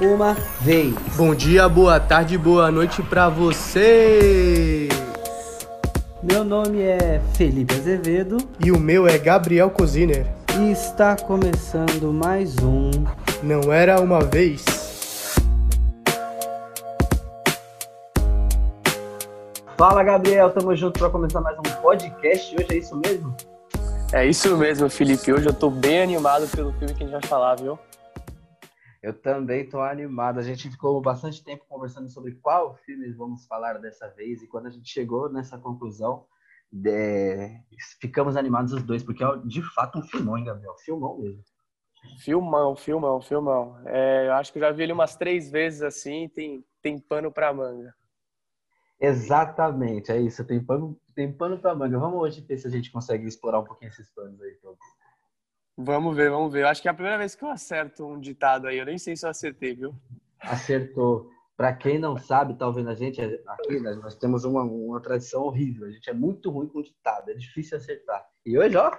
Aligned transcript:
uma 0.00 0.34
vez. 0.60 0.94
Bom 1.16 1.34
dia, 1.34 1.68
boa 1.68 1.98
tarde, 1.98 2.36
boa 2.36 2.70
noite 2.70 3.02
pra 3.02 3.28
você. 3.28 4.88
Meu 6.22 6.44
nome 6.44 6.82
é 6.82 7.20
Felipe 7.34 7.74
Azevedo 7.74 8.38
E 8.64 8.72
o 8.72 8.78
meu 8.80 9.06
é 9.06 9.16
Gabriel 9.16 9.70
Coziner. 9.70 10.26
e 10.58 10.72
está 10.72 11.14
começando 11.14 12.12
mais 12.12 12.56
um 12.62 12.90
Não 13.42 13.72
era 13.72 14.00
uma 14.00 14.20
vez. 14.20 14.64
Fala 19.76 20.02
Gabriel, 20.02 20.50
tamo 20.50 20.74
junto 20.74 20.98
para 20.98 21.10
começar 21.10 21.40
mais 21.40 21.56
um 21.58 21.62
podcast. 21.82 22.54
Hoje 22.56 22.66
é 22.70 22.76
isso 22.76 22.96
mesmo? 22.96 23.34
É 24.12 24.26
isso 24.26 24.56
mesmo, 24.56 24.88
Felipe. 24.88 25.32
Hoje 25.32 25.46
eu 25.46 25.52
tô 25.52 25.68
bem 25.68 26.02
animado 26.02 26.46
pelo 26.48 26.72
filme 26.72 26.94
que 26.94 27.02
a 27.04 27.06
gente 27.06 27.12
vai 27.12 27.22
falar, 27.28 27.56
viu? 27.56 27.78
Eu 29.06 29.14
também 29.14 29.68
tô 29.68 29.80
animado. 29.80 30.40
A 30.40 30.42
gente 30.42 30.68
ficou 30.68 31.00
bastante 31.00 31.44
tempo 31.44 31.64
conversando 31.68 32.08
sobre 32.08 32.34
qual 32.34 32.74
filme 32.78 33.08
vamos 33.12 33.46
falar 33.46 33.74
dessa 33.78 34.08
vez 34.08 34.42
e 34.42 34.48
quando 34.48 34.66
a 34.66 34.70
gente 34.70 34.90
chegou 34.90 35.30
nessa 35.30 35.56
conclusão, 35.56 36.26
é, 36.84 37.60
ficamos 38.00 38.36
animados 38.36 38.72
os 38.72 38.82
dois, 38.82 39.04
porque 39.04 39.22
é 39.22 39.36
de 39.44 39.62
fato 39.62 40.00
um 40.00 40.02
filmão, 40.02 40.36
hein, 40.36 40.46
Gabriel? 40.46 40.74
Filmão 40.84 41.18
mesmo. 41.18 41.44
Filmão, 42.18 42.74
filmão, 42.74 43.20
filmão. 43.20 43.80
É, 43.86 44.26
eu 44.26 44.32
acho 44.32 44.52
que 44.52 44.58
eu 44.58 44.62
já 44.62 44.72
vi 44.72 44.82
ele 44.82 44.92
umas 44.92 45.14
três 45.14 45.52
vezes 45.52 45.82
assim, 45.82 46.28
tem, 46.28 46.64
tem 46.82 46.98
pano 46.98 47.30
pra 47.30 47.54
manga. 47.54 47.94
Exatamente, 49.00 50.10
é 50.10 50.20
isso. 50.20 50.44
Tem 50.44 50.60
pano, 50.60 51.00
tem 51.14 51.32
pano 51.32 51.56
pra 51.60 51.76
manga. 51.76 51.96
Vamos 51.96 52.18
hoje 52.18 52.40
ver 52.40 52.58
se 52.58 52.66
a 52.66 52.70
gente 52.70 52.90
consegue 52.90 53.24
explorar 53.28 53.60
um 53.60 53.64
pouquinho 53.64 53.88
esses 53.88 54.10
panos 54.10 54.40
aí 54.40 54.56
todos. 54.60 54.80
Vamos 55.76 56.16
ver, 56.16 56.30
vamos 56.30 56.52
ver. 56.52 56.62
Eu 56.62 56.68
acho 56.68 56.80
que 56.80 56.88
é 56.88 56.90
a 56.90 56.94
primeira 56.94 57.18
vez 57.18 57.34
que 57.34 57.44
eu 57.44 57.50
acerto 57.50 58.06
um 58.06 58.18
ditado 58.18 58.66
aí. 58.66 58.78
Eu 58.78 58.86
nem 58.86 58.96
sei 58.98 59.14
se 59.16 59.26
eu 59.26 59.30
acertei, 59.30 59.74
viu? 59.74 59.94
Acertou. 60.40 61.30
Para 61.56 61.72
quem 61.72 61.98
não 61.98 62.18
sabe, 62.18 62.54
tá 62.54 62.66
ouvindo 62.66 62.90
a 62.90 62.94
gente 62.94 63.20
aqui, 63.46 63.80
né, 63.80 63.94
nós 63.94 64.14
temos 64.14 64.44
uma, 64.44 64.62
uma 64.62 65.00
tradição 65.00 65.42
horrível. 65.42 65.86
A 65.86 65.90
gente 65.90 66.08
é 66.10 66.12
muito 66.12 66.50
ruim 66.50 66.68
com 66.68 66.82
ditado, 66.82 67.30
é 67.30 67.34
difícil 67.34 67.78
acertar. 67.78 68.26
E 68.44 68.58
hoje, 68.58 68.76
ó, 68.76 68.90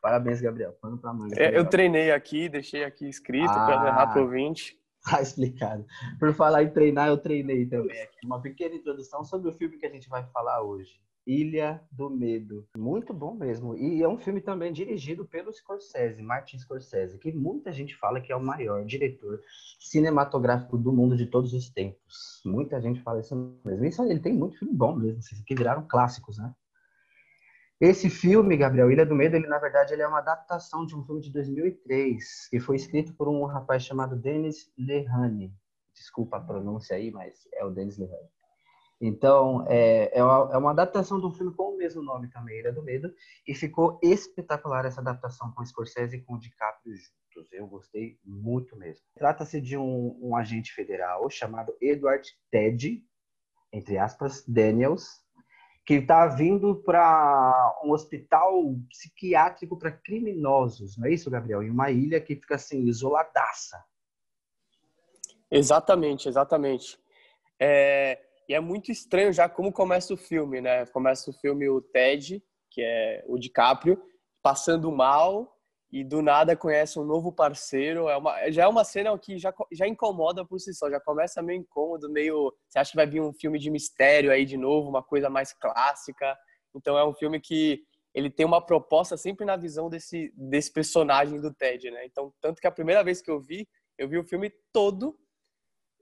parabéns, 0.00 0.40
Gabriel. 0.40 0.72
Pano 0.80 0.96
pra 0.96 1.12
manga. 1.12 1.34
É, 1.38 1.56
eu 1.56 1.66
treinei 1.68 2.10
aqui, 2.10 2.48
deixei 2.48 2.82
aqui 2.82 3.06
escrito 3.08 3.50
Ah. 3.50 3.66
para 3.66 3.88
errar 3.88 4.06
pro 4.12 4.22
ouvinte. 4.22 4.76
Tá 5.08 5.22
explicado. 5.22 5.86
Por 6.18 6.34
falar 6.34 6.64
em 6.64 6.70
treinar, 6.70 7.08
eu 7.08 7.16
treinei 7.16 7.64
também 7.64 8.02
aqui. 8.02 8.18
Uma 8.26 8.42
pequena 8.42 8.74
introdução 8.74 9.22
sobre 9.24 9.48
o 9.48 9.52
filme 9.52 9.78
que 9.78 9.86
a 9.86 9.90
gente 9.90 10.08
vai 10.08 10.24
falar 10.32 10.60
hoje. 10.62 11.00
Ilha 11.28 11.82
do 11.92 12.08
Medo. 12.08 12.66
Muito 12.74 13.12
bom 13.12 13.34
mesmo. 13.34 13.76
E 13.76 14.02
é 14.02 14.08
um 14.08 14.16
filme 14.16 14.40
também 14.40 14.72
dirigido 14.72 15.26
pelo 15.26 15.52
Scorsese, 15.52 16.22
Martin 16.22 16.58
Scorsese, 16.58 17.18
que 17.18 17.30
muita 17.30 17.70
gente 17.70 17.94
fala 17.96 18.18
que 18.18 18.32
é 18.32 18.36
o 18.36 18.42
maior 18.42 18.82
diretor 18.86 19.38
cinematográfico 19.78 20.78
do 20.78 20.90
mundo 20.90 21.18
de 21.18 21.26
todos 21.26 21.52
os 21.52 21.68
tempos. 21.68 22.40
Muita 22.46 22.80
gente 22.80 23.02
fala 23.02 23.20
isso 23.20 23.60
mesmo. 23.62 23.84
Isso 23.84 24.02
ele 24.02 24.20
tem 24.20 24.32
muito 24.32 24.58
filme 24.58 24.74
bom 24.74 24.96
mesmo, 24.96 25.20
que 25.44 25.54
viraram 25.54 25.86
clássicos, 25.86 26.38
né? 26.38 26.50
Esse 27.78 28.08
filme, 28.08 28.56
Gabriel, 28.56 28.90
Ilha 28.90 29.04
do 29.04 29.14
Medo, 29.14 29.36
ele 29.36 29.46
na 29.46 29.58
verdade 29.58 29.92
ele 29.92 30.02
é 30.02 30.08
uma 30.08 30.18
adaptação 30.18 30.86
de 30.86 30.96
um 30.96 31.04
filme 31.04 31.20
de 31.20 31.30
2003 31.30 32.48
que 32.48 32.58
foi 32.58 32.76
escrito 32.76 33.12
por 33.14 33.28
um 33.28 33.44
rapaz 33.44 33.82
chamado 33.82 34.16
Denis 34.16 34.72
Lehane. 34.78 35.54
Desculpa 35.92 36.38
a 36.38 36.40
pronúncia 36.40 36.96
aí, 36.96 37.10
mas 37.10 37.46
é 37.52 37.64
o 37.66 37.70
Denis 37.70 37.98
Lehane. 37.98 38.37
Então, 39.00 39.64
é, 39.68 40.10
é, 40.18 40.24
uma, 40.24 40.50
é 40.52 40.58
uma 40.58 40.70
adaptação 40.70 41.20
de 41.20 41.26
um 41.26 41.32
filme 41.32 41.54
com 41.54 41.74
o 41.74 41.76
mesmo 41.76 42.02
nome 42.02 42.28
também, 42.30 42.58
Ilha 42.58 42.72
do 42.72 42.82
Medo, 42.82 43.12
e 43.46 43.54
ficou 43.54 43.98
espetacular 44.02 44.84
essa 44.84 45.00
adaptação 45.00 45.52
com 45.52 45.64
Scorsese 45.64 46.16
e 46.16 46.20
com 46.20 46.34
o 46.34 46.38
DiCaprio 46.38 46.94
juntos. 46.96 47.52
Eu 47.52 47.68
gostei 47.68 48.18
muito 48.24 48.76
mesmo. 48.76 49.04
Trata-se 49.14 49.60
de 49.60 49.76
um, 49.76 50.18
um 50.20 50.36
agente 50.36 50.72
federal 50.72 51.30
chamado 51.30 51.76
Edward 51.80 52.28
Ted, 52.50 53.04
entre 53.72 53.98
aspas, 53.98 54.44
Daniels, 54.46 55.24
que 55.86 55.94
está 55.94 56.26
vindo 56.26 56.82
para 56.82 57.80
um 57.84 57.92
hospital 57.92 58.74
psiquiátrico 58.90 59.78
para 59.78 59.92
criminosos, 59.92 60.98
não 60.98 61.06
é 61.06 61.12
isso, 61.12 61.30
Gabriel? 61.30 61.62
Em 61.62 61.70
uma 61.70 61.90
ilha 61.90 62.20
que 62.20 62.34
fica 62.34 62.56
assim, 62.56 62.82
isoladaça. 62.86 63.82
Exatamente, 65.50 66.28
exatamente. 66.28 66.98
É, 67.58 68.27
e 68.48 68.54
é 68.54 68.60
muito 68.60 68.90
estranho 68.90 69.32
já 69.32 69.48
como 69.48 69.72
começa 69.72 70.14
o 70.14 70.16
filme, 70.16 70.60
né? 70.60 70.86
Começa 70.86 71.30
o 71.30 71.34
filme 71.34 71.68
o 71.68 71.82
Ted, 71.82 72.42
que 72.70 72.80
é 72.80 73.22
o 73.26 73.38
DiCaprio, 73.38 74.02
passando 74.42 74.90
mal 74.90 75.54
e 75.90 76.02
do 76.02 76.22
nada 76.22 76.56
conhece 76.56 76.98
um 76.98 77.04
novo 77.04 77.30
parceiro. 77.30 78.08
É 78.08 78.16
uma, 78.16 78.50
já 78.50 78.64
é 78.64 78.66
uma 78.66 78.84
cena 78.84 79.16
que 79.18 79.38
já, 79.38 79.52
já 79.72 79.86
incomoda 79.86 80.46
por 80.46 80.58
si 80.58 80.72
só, 80.72 80.90
já 80.90 80.98
começa 81.00 81.42
meio 81.42 81.60
incômodo, 81.60 82.10
meio. 82.10 82.54
Você 82.68 82.78
acha 82.78 82.90
que 82.90 82.96
vai 82.96 83.06
vir 83.06 83.20
um 83.20 83.34
filme 83.34 83.58
de 83.58 83.70
mistério 83.70 84.30
aí 84.30 84.46
de 84.46 84.56
novo, 84.56 84.88
uma 84.88 85.02
coisa 85.02 85.28
mais 85.28 85.52
clássica. 85.52 86.36
Então 86.74 86.96
é 86.98 87.04
um 87.04 87.14
filme 87.14 87.40
que 87.40 87.82
ele 88.14 88.30
tem 88.30 88.46
uma 88.46 88.64
proposta 88.64 89.16
sempre 89.16 89.44
na 89.44 89.56
visão 89.56 89.90
desse, 89.90 90.32
desse 90.34 90.72
personagem 90.72 91.40
do 91.40 91.52
Ted, 91.52 91.90
né? 91.90 92.06
Então, 92.06 92.32
tanto 92.40 92.60
que 92.60 92.66
a 92.66 92.72
primeira 92.72 93.04
vez 93.04 93.20
que 93.20 93.30
eu 93.30 93.40
vi, 93.40 93.68
eu 93.98 94.08
vi 94.08 94.18
o 94.18 94.24
filme 94.24 94.50
todo 94.72 95.18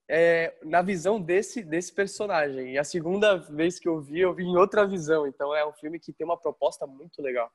é, 0.09 0.57
na 0.63 0.83
visão 0.83 1.21
desse, 1.21 1.63
desse 1.63 1.93
personagem. 1.93 2.73
E 2.73 2.79
a 2.79 2.85
segunda 2.85 3.37
vez 3.37 3.79
que 3.79 3.89
eu 3.89 4.01
vi, 4.01 4.21
eu 4.21 4.35
vi 4.35 4.45
em 4.45 4.57
outra 4.57 4.87
visão. 4.87 5.27
Então 5.27 5.55
é 5.55 5.67
um 5.67 5.73
filme 5.73 5.99
que 5.99 6.13
tem 6.13 6.25
uma 6.25 6.39
proposta 6.39 6.87
muito 6.87 7.21
legal. 7.21 7.51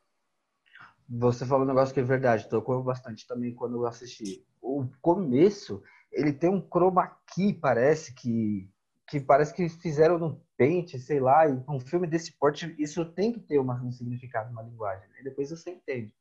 Você 1.10 1.46
falou 1.46 1.66
um 1.66 1.68
negócio 1.68 1.94
que 1.94 2.00
é 2.00 2.04
verdade, 2.04 2.50
tocou 2.50 2.82
bastante 2.82 3.28
também 3.28 3.54
quando 3.54 3.76
eu 3.76 3.86
assisti. 3.86 4.46
O 4.62 4.88
começo, 5.02 5.84
ele 6.12 6.32
tem 6.32 6.50
um 6.50 6.62
chroma 6.62 7.18
key, 7.34 7.54
parece 7.54 8.14
que 8.14 8.70
que 9.12 9.20
parece 9.20 9.54
que 9.54 9.68
fizeram 9.68 10.18
no 10.18 10.42
pente, 10.56 10.98
sei 10.98 11.20
lá, 11.20 11.46
e 11.46 11.52
um 11.68 11.82
filme 11.82 12.08
desse 12.08 12.32
porte, 12.32 12.74
isso 12.80 13.04
tem 13.04 13.34
que 13.34 13.42
ter 13.42 13.60
uma, 13.60 13.76
um 13.84 13.92
significado, 13.92 14.50
uma 14.50 14.62
linguagem, 14.62 15.06
né? 15.10 15.22
depois 15.22 15.50
você 15.50 15.72
entende. 15.72 16.14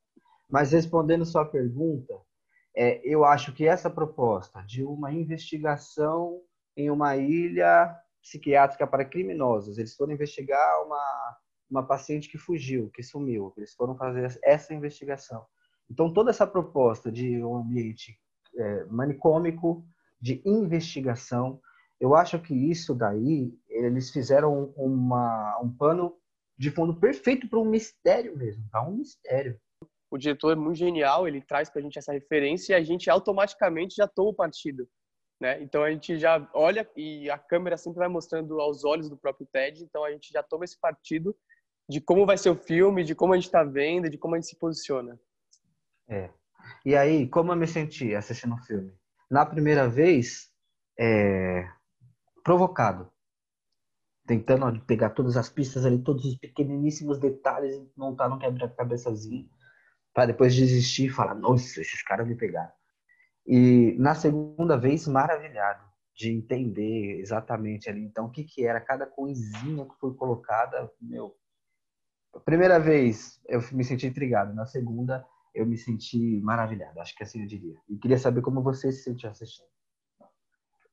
Mas 0.51 0.73
respondendo 0.73 1.25
sua 1.25 1.45
pergunta, 1.45 2.13
é, 2.75 3.01
eu 3.05 3.25
acho 3.25 3.53
que 3.53 3.67
essa 3.67 3.91
proposta 3.91 4.63
de 4.63 4.85
uma 4.85 5.13
investigação 5.13 6.41
em 6.77 6.91
uma 6.91 7.17
ilha 7.17 7.95
psiquiátrica 8.23 8.87
para 8.87 9.05
criminosos, 9.05 9.79
eles 9.79 9.95
foram 9.97 10.13
investigar 10.13 10.85
uma, 10.85 11.37
uma 11.71 11.87
paciente 11.87 12.29
que 12.29 12.39
fugiu, 12.39 12.91
que 12.91 13.03
sumiu, 13.03 13.53
eles 13.57 13.75
foram 13.75 13.97
fazer 13.97 14.39
essa 14.43 14.75
investigação. 14.75 15.45
Então, 15.91 16.13
toda 16.13 16.31
essa 16.31 16.47
proposta 16.47 17.11
de 17.11 17.43
um 17.43 17.57
ambiente 17.57 18.19
é, 18.57 18.85
manicômico, 18.85 19.85
de 20.21 20.43
investigação, 20.45 21.61
eu 21.99 22.15
acho 22.15 22.39
que 22.39 22.55
isso 22.55 22.95
daí, 22.95 23.53
eles 23.69 24.11
fizeram 24.11 24.73
uma, 24.77 25.59
um 25.63 25.71
pano 25.71 26.15
de 26.57 26.71
fundo 26.71 26.95
perfeito 26.95 27.49
para 27.49 27.59
um 27.59 27.65
mistério 27.65 28.37
mesmo, 28.37 28.63
para 28.71 28.87
um 28.87 28.97
mistério 28.97 29.59
o 30.11 30.19
diretor 30.19 30.53
é 30.53 30.57
muito 30.57 30.77
genial, 30.77 31.29
ele 31.29 31.41
traz 31.41 31.71
pra 31.71 31.81
gente 31.81 31.99
essa 31.99 32.13
referência 32.13 32.73
e 32.73 32.77
a 32.77 32.83
gente 32.83 33.09
automaticamente 33.09 33.95
já 33.95 34.09
toma 34.09 34.31
o 34.31 34.35
partido, 34.35 34.89
né? 35.41 35.63
Então 35.63 35.85
a 35.85 35.91
gente 35.91 36.19
já 36.19 36.51
olha 36.53 36.89
e 36.97 37.31
a 37.31 37.39
câmera 37.39 37.77
sempre 37.77 38.01
vai 38.01 38.09
mostrando 38.09 38.61
aos 38.61 38.85
olhos 38.85 39.09
do 39.09 39.17
próprio 39.17 39.47
Ted, 39.53 39.85
então 39.85 40.05
a 40.05 40.11
gente 40.11 40.33
já 40.33 40.43
toma 40.43 40.65
esse 40.65 40.79
partido 40.81 41.37
de 41.89 42.01
como 42.01 42.27
vai 42.27 42.37
ser 42.37 42.51
o 42.51 42.57
filme, 42.57 43.05
de 43.05 43.15
como 43.15 43.33
a 43.33 43.37
gente 43.37 43.47
está 43.47 43.63
vendo, 43.63 44.11
de 44.11 44.19
como 44.19 44.35
a 44.35 44.39
gente 44.39 44.49
se 44.49 44.59
posiciona. 44.59 45.19
É. 46.09 46.31
E 46.85 46.97
aí, 46.97 47.29
como 47.29 47.53
eu 47.53 47.57
me 47.57 47.67
senti 47.67 48.15
assistindo 48.15 48.55
o 48.55 48.63
filme? 48.65 48.93
Na 49.31 49.47
primeira 49.47 49.89
vez, 49.89 50.53
é... 50.99 51.69
provocado. 52.45 53.11
Tentando 54.27 54.81
pegar 54.85 55.11
todas 55.11 55.37
as 55.37 55.49
pistas 55.49 55.85
ali, 55.85 55.99
todos 56.03 56.25
os 56.25 56.37
pequeniníssimos 56.37 57.19
detalhes 57.19 57.81
montar 57.97 58.33
um 58.33 58.39
quebra-cabeçazinho 58.39 59.49
para 60.13 60.27
depois 60.27 60.55
desistir 60.55 61.07
e 61.07 61.11
falar, 61.11 61.35
nossa, 61.35 61.81
esses 61.81 62.03
caras 62.03 62.27
me 62.27 62.35
pegaram. 62.35 62.73
E 63.47 63.97
na 63.99 64.15
segunda 64.15 64.77
vez, 64.77 65.07
maravilhado 65.07 65.85
de 66.15 66.31
entender 66.31 67.19
exatamente 67.19 67.89
ali, 67.89 68.03
então, 68.05 68.27
o 68.27 68.31
que 68.31 68.45
que 68.45 68.67
era 68.67 68.81
cada 68.81 69.07
coisinha 69.07 69.87
que 69.87 69.99
foi 69.99 70.15
colocada, 70.15 70.91
meu. 71.01 71.35
Primeira 72.45 72.79
vez 72.79 73.41
eu 73.49 73.61
me 73.73 73.83
senti 73.83 74.07
intrigado, 74.07 74.55
na 74.55 74.67
segunda 74.67 75.25
eu 75.55 75.67
me 75.67 75.77
senti 75.77 76.41
maravilhado, 76.43 77.01
acho 77.01 77.17
que 77.17 77.23
assim 77.23 77.41
eu 77.41 77.47
diria. 77.47 77.77
E 77.89 77.97
queria 77.97 78.19
saber 78.19 78.43
como 78.43 78.63
você 78.63 78.93
se 78.93 79.03
sentiu 79.03 79.31
assistindo. 79.31 79.69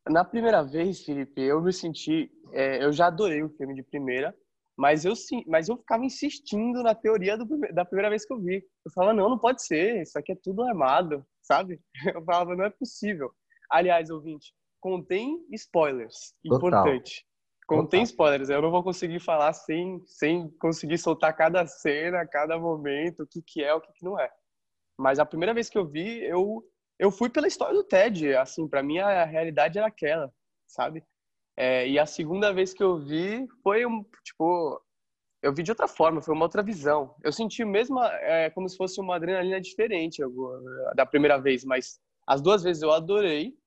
Na 0.10 0.24
primeira 0.24 0.64
vez, 0.64 1.04
Felipe, 1.04 1.42
eu 1.42 1.62
me 1.62 1.74
senti, 1.74 2.32
é, 2.54 2.84
eu 2.84 2.94
já 2.94 3.08
adorei 3.08 3.44
o 3.44 3.50
filme 3.50 3.76
de 3.76 3.84
primeira, 3.84 4.34
mas 4.78 5.04
eu, 5.04 5.14
mas 5.48 5.68
eu 5.68 5.78
ficava 5.78 6.06
insistindo 6.06 6.84
na 6.84 6.94
teoria 6.94 7.36
do, 7.36 7.46
da 7.74 7.84
primeira 7.84 8.10
vez 8.10 8.26
que 8.26 8.32
eu 8.32 8.40
vi. 8.40 8.64
Eu 8.86 8.92
falava, 8.94 9.14
não, 9.14 9.30
não 9.30 9.40
pode 9.40 9.64
ser, 9.64 10.02
isso 10.02 10.18
aqui 10.18 10.34
é 10.34 10.38
tudo 10.42 10.64
armado, 10.64 11.26
sabe? 11.42 11.82
Eu 12.16 12.24
falava, 12.24 12.56
não 12.56 12.66
é 12.66 12.70
possível. 12.70 13.32
Aliás, 13.72 14.10
ouvinte, 14.10 14.54
contém 14.80 15.44
spoilers, 15.54 16.34
Total. 16.44 16.58
importante. 16.58 17.26
Contém 17.68 18.02
Total. 18.02 18.04
spoilers, 18.04 18.50
eu 18.50 18.62
não 18.62 18.72
vou 18.72 18.82
conseguir 18.82 19.20
falar 19.20 19.52
sem, 19.52 20.02
sem 20.06 20.50
conseguir 20.52 20.98
soltar 20.98 21.36
cada 21.36 21.68
cena, 21.68 22.26
cada 22.26 22.58
momento, 22.58 23.24
o 23.24 23.28
que, 23.28 23.42
que 23.42 23.62
é, 23.62 23.74
o 23.74 23.82
que, 23.82 23.92
que 23.92 24.06
não 24.06 24.18
é. 24.18 24.32
Mas 24.98 25.20
a 25.20 25.26
primeira 25.26 25.54
vez 25.54 25.70
que 25.70 25.78
eu 25.78 25.86
vi, 25.86 26.24
eu 26.24 26.64
eu 27.00 27.12
fui 27.12 27.30
pela 27.30 27.48
história 27.48 27.76
do 27.76 27.84
Ted, 27.84 28.36
assim, 28.36 28.68
para 28.68 28.82
mim 28.82 28.98
a 28.98 29.24
realidade 29.24 29.78
era 29.78 29.88
aquela, 29.88 30.34
sabe? 30.66 31.04
É, 31.58 31.90
e 31.90 31.98
a 31.98 32.06
segunda 32.06 32.54
vez 32.54 32.72
que 32.72 32.84
eu 32.84 33.00
vi 33.00 33.48
foi 33.64 33.84
um, 33.84 34.06
tipo, 34.24 34.80
eu 35.42 35.52
vi 35.52 35.64
de 35.64 35.72
outra 35.72 35.88
forma, 35.88 36.22
foi 36.22 36.36
uma 36.36 36.46
outra 36.46 36.62
visão. 36.62 37.16
Eu 37.24 37.32
senti 37.32 37.66
mesmo 37.66 38.00
é, 38.02 38.52
como 38.52 38.70
se 38.70 38.78
fosse 38.78 39.02
uma 39.02 39.16
adrenalina 39.16 39.60
diferente 39.60 40.22
da 40.96 41.06
primeira 41.06 41.40
vez, 41.40 41.66
mas 41.66 42.00
as 42.28 42.42
duas 42.42 42.62
vezes 42.62 42.84
eu 42.84 42.92
adorei. 42.92 43.58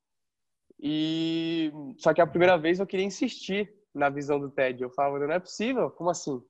E 0.79 1.73
só 1.99 2.15
que 2.15 2.21
a 2.21 2.27
primeira 2.27 2.57
vez 2.57 2.79
eu 2.79 2.87
queria 2.87 3.05
insistir 3.05 3.75
na 3.93 4.09
visão 4.09 4.39
do 4.39 4.51
Ted. 4.51 4.81
Eu 4.81 4.91
falava, 4.91 5.19
não 5.19 5.35
é 5.35 5.41
possível, 5.41 5.91
como 5.91 6.11
assim? 6.11 6.41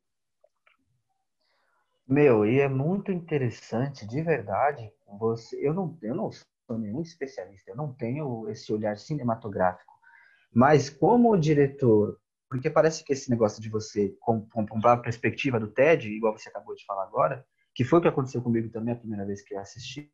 Meu, 2.07 2.45
e 2.45 2.61
é 2.61 2.69
muito 2.69 3.11
interessante, 3.11 4.07
de 4.07 4.21
verdade. 4.21 4.93
Você, 5.19 5.57
eu 5.67 5.73
não, 5.73 5.97
eu 6.03 6.15
não 6.15 6.31
sou 6.31 6.79
nenhum 6.79 7.01
especialista, 7.01 7.71
eu 7.71 7.77
não 7.77 7.93
tenho 7.95 8.49
esse 8.51 8.73
olhar 8.73 8.99
cinematográfico. 8.99 9.90
Mas 10.53 10.91
como 10.91 11.37
diretor, 11.37 12.19
porque 12.49 12.69
parece 12.69 13.05
que 13.05 13.13
esse 13.13 13.31
negócio 13.31 13.63
de 13.63 13.69
você 13.69 14.15
comprar 14.21 14.95
a 14.95 14.97
perspectiva 14.97 15.61
do 15.61 15.69
TED, 15.69 16.09
igual 16.09 16.37
você 16.37 16.49
acabou 16.49 16.75
de 16.75 16.85
falar 16.85 17.05
agora, 17.05 17.45
que 17.75 17.85
foi 17.85 17.99
o 17.99 18.03
que 18.03 18.09
aconteceu 18.09 18.43
comigo 18.43 18.69
também 18.71 18.93
a 18.93 18.99
primeira 18.99 19.25
vez 19.25 19.43
que 19.43 19.55
eu 19.55 19.61
assisti, 19.61 20.11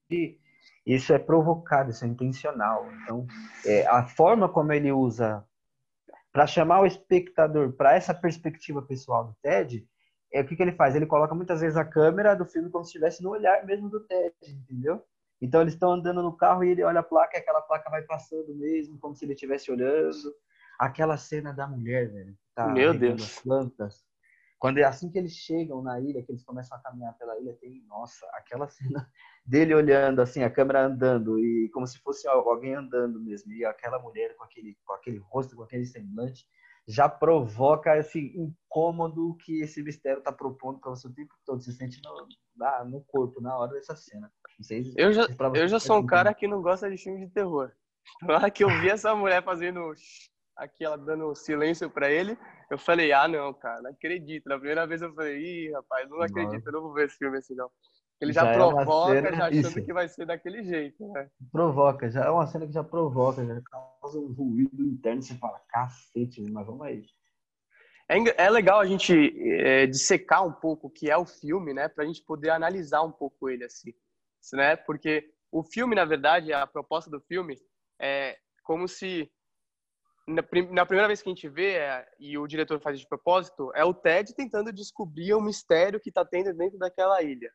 isso 0.84 1.12
é 1.12 1.18
provocado, 1.18 1.90
isso 1.90 2.04
é 2.04 2.08
intencional. 2.08 2.86
Então, 3.02 3.26
é, 3.64 3.86
a 3.86 4.04
forma 4.06 4.48
como 4.48 4.72
ele 4.72 4.92
usa 4.92 5.44
para 6.30 6.46
chamar 6.46 6.80
o 6.80 6.86
espectador 6.86 7.72
para 7.72 7.94
essa 7.94 8.12
perspectiva 8.12 8.82
pessoal 8.82 9.24
do 9.24 9.36
TED, 9.42 9.88
é 10.32 10.42
o 10.42 10.46
que, 10.46 10.54
que 10.54 10.62
ele 10.62 10.72
faz? 10.72 10.94
Ele 10.94 11.06
coloca 11.06 11.34
muitas 11.34 11.62
vezes 11.62 11.78
a 11.78 11.84
câmera 11.84 12.36
do 12.36 12.44
filme 12.44 12.68
como 12.70 12.84
se 12.84 12.90
estivesse 12.90 13.22
no 13.22 13.30
olhar 13.30 13.64
mesmo 13.64 13.88
do 13.88 14.00
TED, 14.00 14.34
entendeu? 14.44 15.02
Então 15.40 15.60
eles 15.60 15.74
estão 15.74 15.92
andando 15.92 16.22
no 16.22 16.36
carro 16.36 16.64
e 16.64 16.70
ele 16.70 16.82
olha 16.82 17.00
a 17.00 17.02
placa 17.02 17.36
e 17.36 17.40
aquela 17.40 17.60
placa 17.60 17.90
vai 17.90 18.02
passando 18.02 18.54
mesmo, 18.54 18.98
como 18.98 19.14
se 19.14 19.24
ele 19.24 19.34
estivesse 19.34 19.70
olhando. 19.70 20.34
Aquela 20.78 21.16
cena 21.16 21.52
da 21.52 21.66
mulher, 21.66 22.10
velho. 22.10 22.36
Tá 22.54 22.68
Meu 22.68 22.92
Deus. 22.92 23.40
Plantas. 23.40 24.04
Quando 24.58 24.78
é 24.78 24.84
assim 24.84 25.10
que 25.10 25.18
eles 25.18 25.32
chegam 25.32 25.82
na 25.82 26.00
ilha, 26.00 26.22
que 26.22 26.32
eles 26.32 26.42
começam 26.42 26.76
a 26.76 26.80
caminhar 26.80 27.16
pela 27.18 27.38
ilha, 27.38 27.54
tem, 27.60 27.84
nossa, 27.86 28.26
aquela 28.32 28.66
cena 28.68 29.08
dele 29.44 29.74
olhando 29.74 30.20
assim, 30.20 30.42
a 30.42 30.50
câmera 30.50 30.86
andando 30.86 31.38
e 31.38 31.68
como 31.70 31.86
se 31.86 31.98
fosse 31.98 32.26
alguém 32.26 32.74
andando 32.74 33.20
mesmo, 33.20 33.52
e 33.52 33.64
aquela 33.64 33.98
mulher 33.98 34.34
com 34.36 34.44
aquele 34.44 34.76
com 34.84 34.94
aquele 34.94 35.18
rosto, 35.18 35.54
com 35.54 35.62
aquele 35.62 35.84
semblante, 35.84 36.46
já 36.88 37.08
provoca 37.08 37.96
esse 37.98 38.18
incômodo 38.36 39.36
que 39.44 39.60
esse 39.60 39.82
mistério 39.82 40.20
está 40.20 40.32
propondo 40.32 40.78
para 40.78 40.90
você 40.90 41.06
o 41.06 41.12
tempo 41.12 41.34
todo, 41.44 41.60
se 41.60 41.72
sente 41.72 42.00
no, 42.02 42.88
no 42.88 43.00
corpo 43.04 43.40
na 43.40 43.56
hora 43.58 43.72
dessa 43.72 43.96
cena. 43.96 44.32
Se, 44.60 44.94
eu 44.96 45.12
já, 45.12 45.26
eu 45.54 45.68
já 45.68 45.78
sou 45.78 45.98
um 45.98 46.06
cara 46.06 46.32
que 46.32 46.48
não 46.48 46.62
gosta 46.62 46.90
de 46.90 46.96
filme 46.96 47.26
de 47.26 47.32
terror. 47.32 47.70
Na 48.22 48.34
hora 48.36 48.50
que 48.50 48.64
eu 48.64 48.68
vi 48.80 48.88
essa 48.88 49.14
mulher 49.14 49.42
fazendo 49.42 49.92
aqui, 50.56 50.84
ela 50.84 50.96
dando 50.96 51.34
silêncio 51.34 51.90
para 51.90 52.10
ele, 52.10 52.38
eu 52.70 52.78
falei, 52.78 53.12
ah, 53.12 53.28
não, 53.28 53.52
cara, 53.52 53.82
não 53.82 53.90
acredito. 53.90 54.48
Na 54.48 54.56
primeira 54.56 54.86
vez 54.86 55.02
eu 55.02 55.12
falei, 55.12 55.38
ih, 55.38 55.72
rapaz, 55.72 56.08
não 56.08 56.22
acredito, 56.22 56.66
eu 56.66 56.72
não 56.72 56.82
vou 56.82 56.94
ver 56.94 57.06
esse 57.06 57.18
filme 57.18 57.36
assim, 57.36 57.54
não. 57.54 57.70
Ele 58.18 58.32
já, 58.32 58.44
já 58.44 58.50
é 58.50 58.54
provoca, 58.54 59.12
é 59.12 59.22
cena, 59.22 59.36
já 59.36 59.46
achando 59.46 59.78
isso. 59.78 59.84
que 59.84 59.92
vai 59.92 60.08
ser 60.08 60.24
daquele 60.24 60.64
jeito, 60.64 61.06
né? 61.12 61.28
Provoca, 61.52 62.10
já 62.10 62.24
é 62.24 62.30
uma 62.30 62.46
cena 62.46 62.66
que 62.66 62.72
já 62.72 62.82
provoca, 62.82 63.44
já 63.44 63.60
causa 63.60 64.18
um 64.18 64.32
ruído 64.32 64.82
interno, 64.82 65.20
você 65.20 65.34
fala, 65.34 65.60
cacete, 65.68 66.40
mas 66.50 66.66
vamos 66.66 66.86
aí. 66.86 67.04
É, 68.08 68.44
é 68.44 68.48
legal 68.48 68.80
a 68.80 68.86
gente 68.86 69.12
é, 69.60 69.86
dissecar 69.86 70.46
um 70.46 70.52
pouco 70.52 70.86
o 70.86 70.90
que 70.90 71.10
é 71.10 71.16
o 71.16 71.26
filme, 71.26 71.74
né? 71.74 71.88
Pra 71.88 72.06
gente 72.06 72.22
poder 72.22 72.48
analisar 72.50 73.02
um 73.02 73.12
pouco 73.12 73.50
ele 73.50 73.64
assim 73.64 73.92
né? 74.54 74.76
Porque 74.76 75.28
o 75.50 75.62
filme, 75.62 75.94
na 75.94 76.04
verdade, 76.04 76.52
a 76.52 76.66
proposta 76.66 77.10
do 77.10 77.20
filme 77.20 77.56
é 78.00 78.37
como 78.62 78.87
se 78.87 79.31
na, 80.26 80.43
na 80.72 80.84
primeira 80.84 81.06
vez 81.06 81.22
que 81.22 81.28
a 81.28 81.34
gente 81.34 81.48
vê 81.48 81.75
é, 81.75 82.06
e 82.19 82.37
o 82.37 82.46
diretor 82.46 82.81
faz 82.81 82.98
de 82.98 83.08
propósito 83.08 83.70
é 83.75 83.84
o 83.84 83.94
Ted 83.94 84.34
tentando 84.34 84.72
descobrir 84.72 85.32
o 85.34 85.40
mistério 85.40 86.00
que 86.00 86.08
está 86.08 86.25
tendo 86.25 86.52
dentro 86.52 86.78
daquela 86.78 87.22
ilha. 87.22 87.50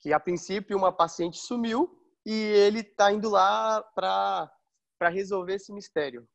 Que 0.00 0.12
a 0.12 0.18
princípio 0.18 0.76
uma 0.76 0.92
paciente 0.92 1.38
sumiu 1.38 1.96
e 2.26 2.32
ele 2.32 2.80
está 2.80 3.12
indo 3.12 3.30
lá 3.30 3.82
para 3.94 4.50
para 4.98 5.08
resolver 5.08 5.54
esse 5.54 5.72
mistério. 5.72 6.28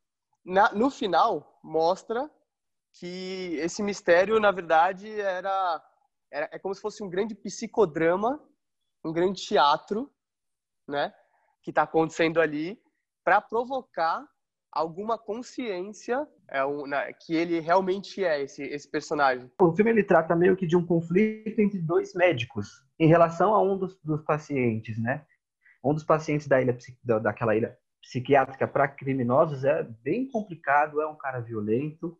Na, 0.43 0.73
no 0.73 0.89
final 0.89 1.59
mostra 1.63 2.27
que 2.99 3.57
esse 3.59 3.83
mistério 3.83 4.39
na 4.39 4.49
verdade 4.49 5.21
era, 5.21 5.83
era 6.31 6.49
é 6.51 6.57
como 6.57 6.73
se 6.73 6.81
fosse 6.81 7.03
um 7.03 7.09
grande 7.09 7.35
psicodrama 7.35 8.41
um 9.05 9.13
grande 9.13 9.41
teatro, 9.41 10.11
né, 10.87 11.13
que 11.61 11.69
está 11.69 11.83
acontecendo 11.83 12.41
ali 12.41 12.79
para 13.23 13.39
provocar 13.39 14.25
alguma 14.71 15.17
consciência 15.17 16.27
é 16.49 16.63
um, 16.65 16.85
né, 16.85 17.13
que 17.13 17.33
ele 17.33 17.59
realmente 17.59 18.23
é 18.23 18.41
esse, 18.41 18.63
esse 18.63 18.89
personagem. 18.89 19.49
O 19.59 19.73
filme 19.73 19.91
ele 19.91 20.03
trata 20.03 20.35
meio 20.35 20.55
que 20.57 20.67
de 20.67 20.75
um 20.75 20.85
conflito 20.85 21.59
entre 21.59 21.79
dois 21.79 22.13
médicos 22.13 22.83
em 22.99 23.07
relação 23.07 23.53
a 23.53 23.61
um 23.61 23.77
dos, 23.77 23.97
dos 24.03 24.21
pacientes, 24.23 25.01
né? 25.01 25.25
Um 25.83 25.93
dos 25.93 26.03
pacientes 26.03 26.47
da 26.47 26.61
ilha 26.61 26.77
daquela 27.21 27.55
ilha 27.55 27.77
psiquiátrica 28.01 28.67
para 28.67 28.87
criminosos 28.87 29.63
é 29.63 29.83
bem 29.83 30.29
complicado, 30.29 31.01
é 31.01 31.07
um 31.07 31.15
cara 31.15 31.39
violento 31.39 32.19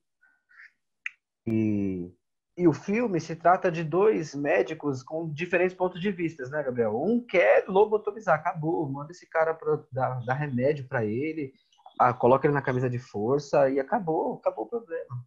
e 1.46 2.12
e 2.58 2.68
o 2.68 2.74
filme 2.74 3.20
se 3.20 3.36
trata 3.36 3.70
de 3.70 3.84
dois 3.84 4.34
médicos 4.34 5.04
com 5.04 5.30
diferentes 5.30 5.76
pontos 5.76 6.00
de 6.00 6.10
vista, 6.10 6.48
né, 6.48 6.64
Gabriel? 6.64 6.96
Um 6.96 7.20
quer 7.20 7.66
lobotomizar, 7.68 8.36
acabou, 8.36 8.90
manda 8.90 9.12
esse 9.12 9.28
cara 9.28 9.54
para 9.54 9.84
dar, 9.92 10.24
dar, 10.24 10.34
remédio 10.36 10.88
para 10.88 11.04
ele, 11.04 11.54
a, 12.00 12.14
coloca 12.14 12.48
ele 12.48 12.54
na 12.54 12.62
camisa 12.62 12.90
de 12.90 12.98
força 12.98 13.70
e 13.70 13.78
acabou, 13.78 14.36
acabou 14.36 14.66
o 14.66 14.70
problema. 14.70 15.26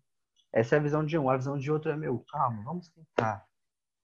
Essa 0.50 0.76
é 0.76 0.78
a 0.78 0.82
visão 0.82 1.04
de 1.04 1.18
um. 1.18 1.28
A 1.28 1.36
visão 1.36 1.58
de 1.58 1.70
outro 1.70 1.90
é, 1.90 1.96
meu, 1.96 2.24
calma, 2.30 2.62
vamos 2.64 2.88
tentar. 2.88 3.44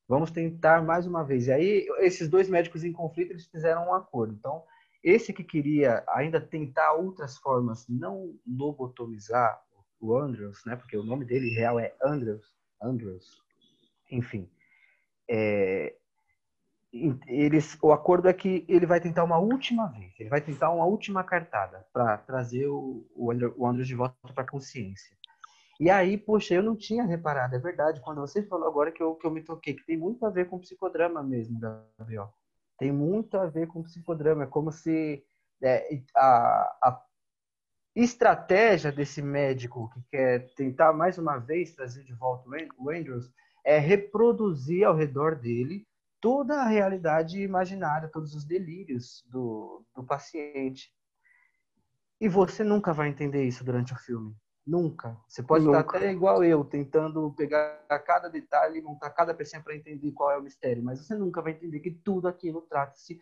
Vamos 0.07 0.31
tentar 0.31 0.83
mais 0.83 1.07
uma 1.07 1.25
vez. 1.25 1.47
E 1.47 1.53
aí, 1.53 1.87
esses 2.01 2.29
dois 2.29 2.51
médicos 2.51 2.85
em 2.85 2.93
conflito, 2.93 3.31
eles 3.31 3.47
fizeram 3.47 3.89
um 3.89 3.95
acordo. 3.95 4.35
Então, 4.35 4.63
esse 5.03 5.33
que 5.33 5.43
queria 5.43 6.05
ainda 6.09 6.39
tentar 6.39 6.93
outras 6.93 7.39
formas, 7.39 7.87
não 7.89 8.39
lobotomizar 8.47 9.59
o 9.99 10.15
Andrews, 10.15 10.63
né? 10.67 10.77
Porque 10.77 10.95
o 10.95 11.03
nome 11.03 11.25
dele 11.25 11.49
real 11.49 11.81
é 11.81 11.95
Andrews 12.03 12.55
Andrews, 12.85 13.43
enfim. 14.11 14.49
É, 15.29 15.95
eles, 17.27 17.77
o 17.83 17.93
acordo 17.93 18.29
é 18.29 18.33
que 18.33 18.65
ele 18.69 18.87
vai 18.87 19.01
tentar 19.01 19.25
uma 19.25 19.39
última 19.39 19.89
vez, 19.89 20.15
ele 20.19 20.29
vai 20.29 20.41
tentar 20.41 20.71
uma 20.71 20.85
última 20.85 21.25
cartada 21.25 21.85
para 21.93 22.19
trazer 22.19 22.69
o, 22.69 23.05
o, 23.17 23.67
Andrews 23.67 23.89
de 23.89 23.95
volta 23.97 24.33
para 24.33 24.45
a 24.45 24.49
consciência. 24.49 25.17
E 25.81 25.91
aí, 25.91 26.17
poxa, 26.17 26.55
eu 26.55 26.63
não 26.63 26.77
tinha 26.77 27.05
reparado, 27.05 27.57
é 27.57 27.59
verdade, 27.59 28.01
quando 28.01 28.21
você 28.21 28.45
falou 28.45 28.69
agora 28.69 28.93
que 28.93 29.03
eu, 29.03 29.17
que 29.17 29.27
eu 29.27 29.31
me 29.31 29.43
toquei, 29.43 29.75
que 29.75 29.85
tem 29.85 29.97
muito 29.97 30.25
a 30.25 30.31
ver 30.31 30.49
com 30.49 30.61
psicodrama 30.61 31.21
mesmo, 31.21 31.59
Gabriel. 31.99 32.33
Tem 32.79 32.93
muito 32.93 33.37
a 33.37 33.47
ver 33.47 33.67
com 33.67 33.83
psicodrama, 33.83 34.45
é 34.45 34.47
como 34.47 34.71
se 34.71 35.25
é, 35.61 36.01
a, 36.17 36.79
a 36.81 37.05
estratégia 37.95 38.91
desse 38.91 39.23
médico 39.23 39.91
que 39.95 40.03
quer 40.11 40.53
tentar 40.55 40.93
mais 40.93 41.17
uma 41.17 41.39
vez 41.39 41.73
trazer 41.75 42.03
de 42.03 42.13
volta 42.13 42.49
o 42.77 42.91
Andrews 42.91 43.31
é 43.65 43.79
reproduzir 43.79 44.85
ao 44.85 44.97
redor 44.97 45.37
dele 45.37 45.87
toda 46.21 46.63
a 46.63 46.67
realidade 46.67 47.41
imaginária, 47.41 48.09
todos 48.09 48.35
os 48.35 48.45
delírios 48.45 49.25
do, 49.29 49.85
do 49.95 50.03
paciente. 50.03 50.93
E 52.21 52.29
você 52.29 52.65
nunca 52.65 52.93
vai 52.93 53.09
entender 53.09 53.45
isso 53.45 53.63
durante 53.63 53.93
o 53.93 53.97
filme. 53.97 54.35
Nunca. 54.67 55.17
Você 55.29 55.43
pode 55.43 55.65
nunca. 55.65 55.81
estar 55.81 55.99
até 55.99 56.11
igual 56.11 56.43
eu, 56.43 56.65
tentando 56.65 57.31
pegar 57.37 57.77
cada 58.07 58.29
detalhe 58.29 58.79
e 58.79 58.83
montar 58.83 59.11
cada 59.11 59.35
pecinha 59.35 59.63
para 59.63 59.77
entender 59.77 60.11
qual 60.13 60.31
é 60.31 60.39
o 60.39 60.43
mistério, 60.43 60.83
mas 60.83 60.99
você 61.07 61.15
nunca 61.15 61.43
vai 61.43 61.53
entender 61.53 61.81
que 61.81 61.91
tudo 61.91 62.27
aquilo 62.27 62.63
trata-se 62.63 63.21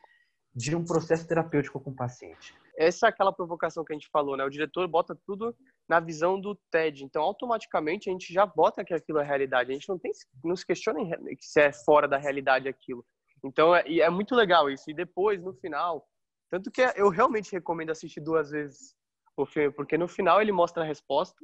de 0.55 0.77
um 0.77 0.85
processo 0.85 1.27
terapêutico 1.27 1.81
com 1.81 1.91
o 1.91 1.97
paciente. 1.97 2.55
Essa 2.79 3.07
é 3.07 3.09
aquela 3.09 3.33
provocação 3.33 3.85
que 3.85 3.93
a 3.93 3.97
gente 3.97 4.09
falou, 4.11 4.37
né? 4.37 4.45
O 4.45 4.51
diretor 4.51 4.87
bota 4.89 5.19
tudo 5.27 5.55
na 5.89 6.01
visão 6.01 6.41
do 6.41 6.59
TED. 6.71 7.05
Então, 7.05 7.23
automaticamente, 7.23 8.09
a 8.09 8.13
gente 8.13 8.33
já 8.33 8.47
bota 8.47 8.85
que 8.85 8.95
aquilo 8.95 9.19
é 9.19 9.25
realidade. 9.25 9.71
A 9.71 9.75
gente 9.75 9.89
não, 9.89 9.99
tem, 9.99 10.13
não 10.43 10.57
se 10.57 10.67
questiona 10.67 11.01
se 11.41 11.61
é 11.61 11.73
fora 11.73 12.09
da 12.09 12.17
realidade 12.17 12.69
aquilo. 12.69 13.05
Então, 13.45 13.75
é, 13.75 13.85
é 13.99 14.09
muito 14.09 14.35
legal 14.35 14.71
isso. 14.71 14.91
E 14.91 14.95
depois, 14.95 15.43
no 15.43 15.53
final, 15.55 16.07
tanto 16.51 16.71
que 16.71 16.81
eu 16.97 17.09
realmente 17.09 17.53
recomendo 17.53 17.91
assistir 17.91 18.21
duas 18.21 18.51
vezes 18.51 18.95
o 19.37 19.47
filme, 19.47 19.71
porque 19.73 19.97
no 19.97 20.09
final 20.09 20.41
ele 20.41 20.53
mostra 20.53 20.83
a 20.83 20.87
resposta. 20.87 21.39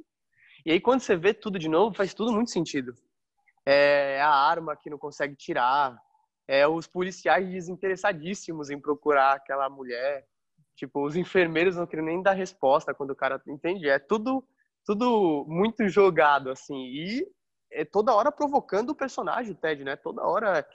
E 0.65 0.71
aí, 0.71 0.79
quando 0.79 1.01
você 1.01 1.15
vê 1.15 1.33
tudo 1.33 1.57
de 1.57 1.69
novo, 1.69 1.95
faz 1.95 2.13
tudo 2.13 2.31
muito 2.31 2.51
sentido. 2.51 2.93
É 3.65 4.21
a 4.21 4.29
arma 4.29 4.75
que 4.75 4.89
não 4.89 4.97
consegue 4.97 5.35
tirar, 5.35 5.97
é 6.47 6.67
os 6.67 6.87
policiais 6.87 7.47
desinteressadíssimos 7.47 8.69
em 8.69 8.79
procurar 8.79 9.33
aquela 9.33 9.69
mulher. 9.69 10.25
Tipo, 10.79 11.05
os 11.05 11.17
enfermeiros 11.17 11.75
não 11.75 11.85
querem 11.85 12.05
nem 12.05 12.23
dar 12.23 12.31
resposta 12.31 12.93
quando 12.93 13.11
o 13.11 13.15
cara 13.15 13.41
entende. 13.45 13.89
É 13.89 13.99
tudo, 13.99 14.41
tudo 14.85 15.45
muito 15.45 15.89
jogado, 15.89 16.49
assim. 16.49 16.85
E 16.85 17.27
é 17.69 17.83
toda 17.83 18.13
hora 18.13 18.31
provocando 18.31 18.91
o 18.91 18.95
personagem, 18.95 19.51
o 19.51 19.55
Ted, 19.55 19.83
né? 19.83 19.97
Toda 19.97 20.25
hora 20.25 20.65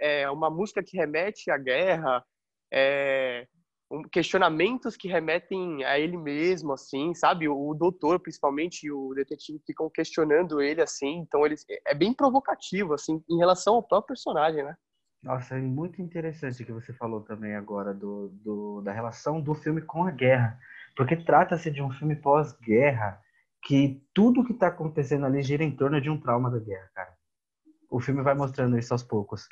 é 0.00 0.28
uma 0.28 0.50
música 0.50 0.82
que 0.82 0.96
remete 0.96 1.48
à 1.48 1.56
guerra, 1.56 2.24
é 2.72 3.46
questionamentos 4.10 4.96
que 4.96 5.06
remetem 5.06 5.84
a 5.84 5.98
ele 5.98 6.16
mesmo, 6.16 6.72
assim, 6.72 7.14
sabe? 7.14 7.48
O, 7.48 7.68
o 7.68 7.74
doutor, 7.74 8.18
principalmente, 8.18 8.86
e 8.86 8.90
o 8.90 9.12
detetive 9.14 9.60
ficam 9.66 9.90
questionando 9.90 10.62
ele, 10.62 10.80
assim. 10.80 11.18
Então, 11.18 11.44
ele 11.44 11.54
é 11.86 11.94
bem 11.94 12.14
provocativo, 12.14 12.94
assim, 12.94 13.22
em 13.28 13.36
relação 13.36 13.74
ao 13.74 13.82
próprio 13.82 14.08
personagem, 14.08 14.64
né? 14.64 14.74
Nossa, 15.22 15.56
é 15.56 15.60
muito 15.60 16.02
interessante 16.02 16.62
o 16.62 16.66
que 16.66 16.72
você 16.72 16.92
falou 16.92 17.20
também 17.20 17.54
agora 17.54 17.94
do, 17.94 18.28
do, 18.42 18.80
da 18.82 18.92
relação 18.92 19.40
do 19.40 19.54
filme 19.54 19.80
com 19.80 20.04
a 20.04 20.10
guerra. 20.10 20.58
Porque 20.96 21.16
trata-se 21.16 21.70
de 21.70 21.80
um 21.80 21.92
filme 21.92 22.16
pós-guerra 22.16 23.20
que 23.62 24.02
tudo 24.12 24.44
que 24.44 24.52
está 24.52 24.66
acontecendo 24.66 25.24
ali 25.24 25.40
gira 25.42 25.62
em 25.62 25.74
torno 25.74 26.00
de 26.00 26.10
um 26.10 26.20
trauma 26.20 26.50
da 26.50 26.58
guerra, 26.58 26.90
cara. 26.92 27.16
O 27.88 28.00
filme 28.00 28.20
vai 28.20 28.34
mostrando 28.34 28.76
isso 28.76 28.92
aos 28.92 29.04
poucos. 29.04 29.48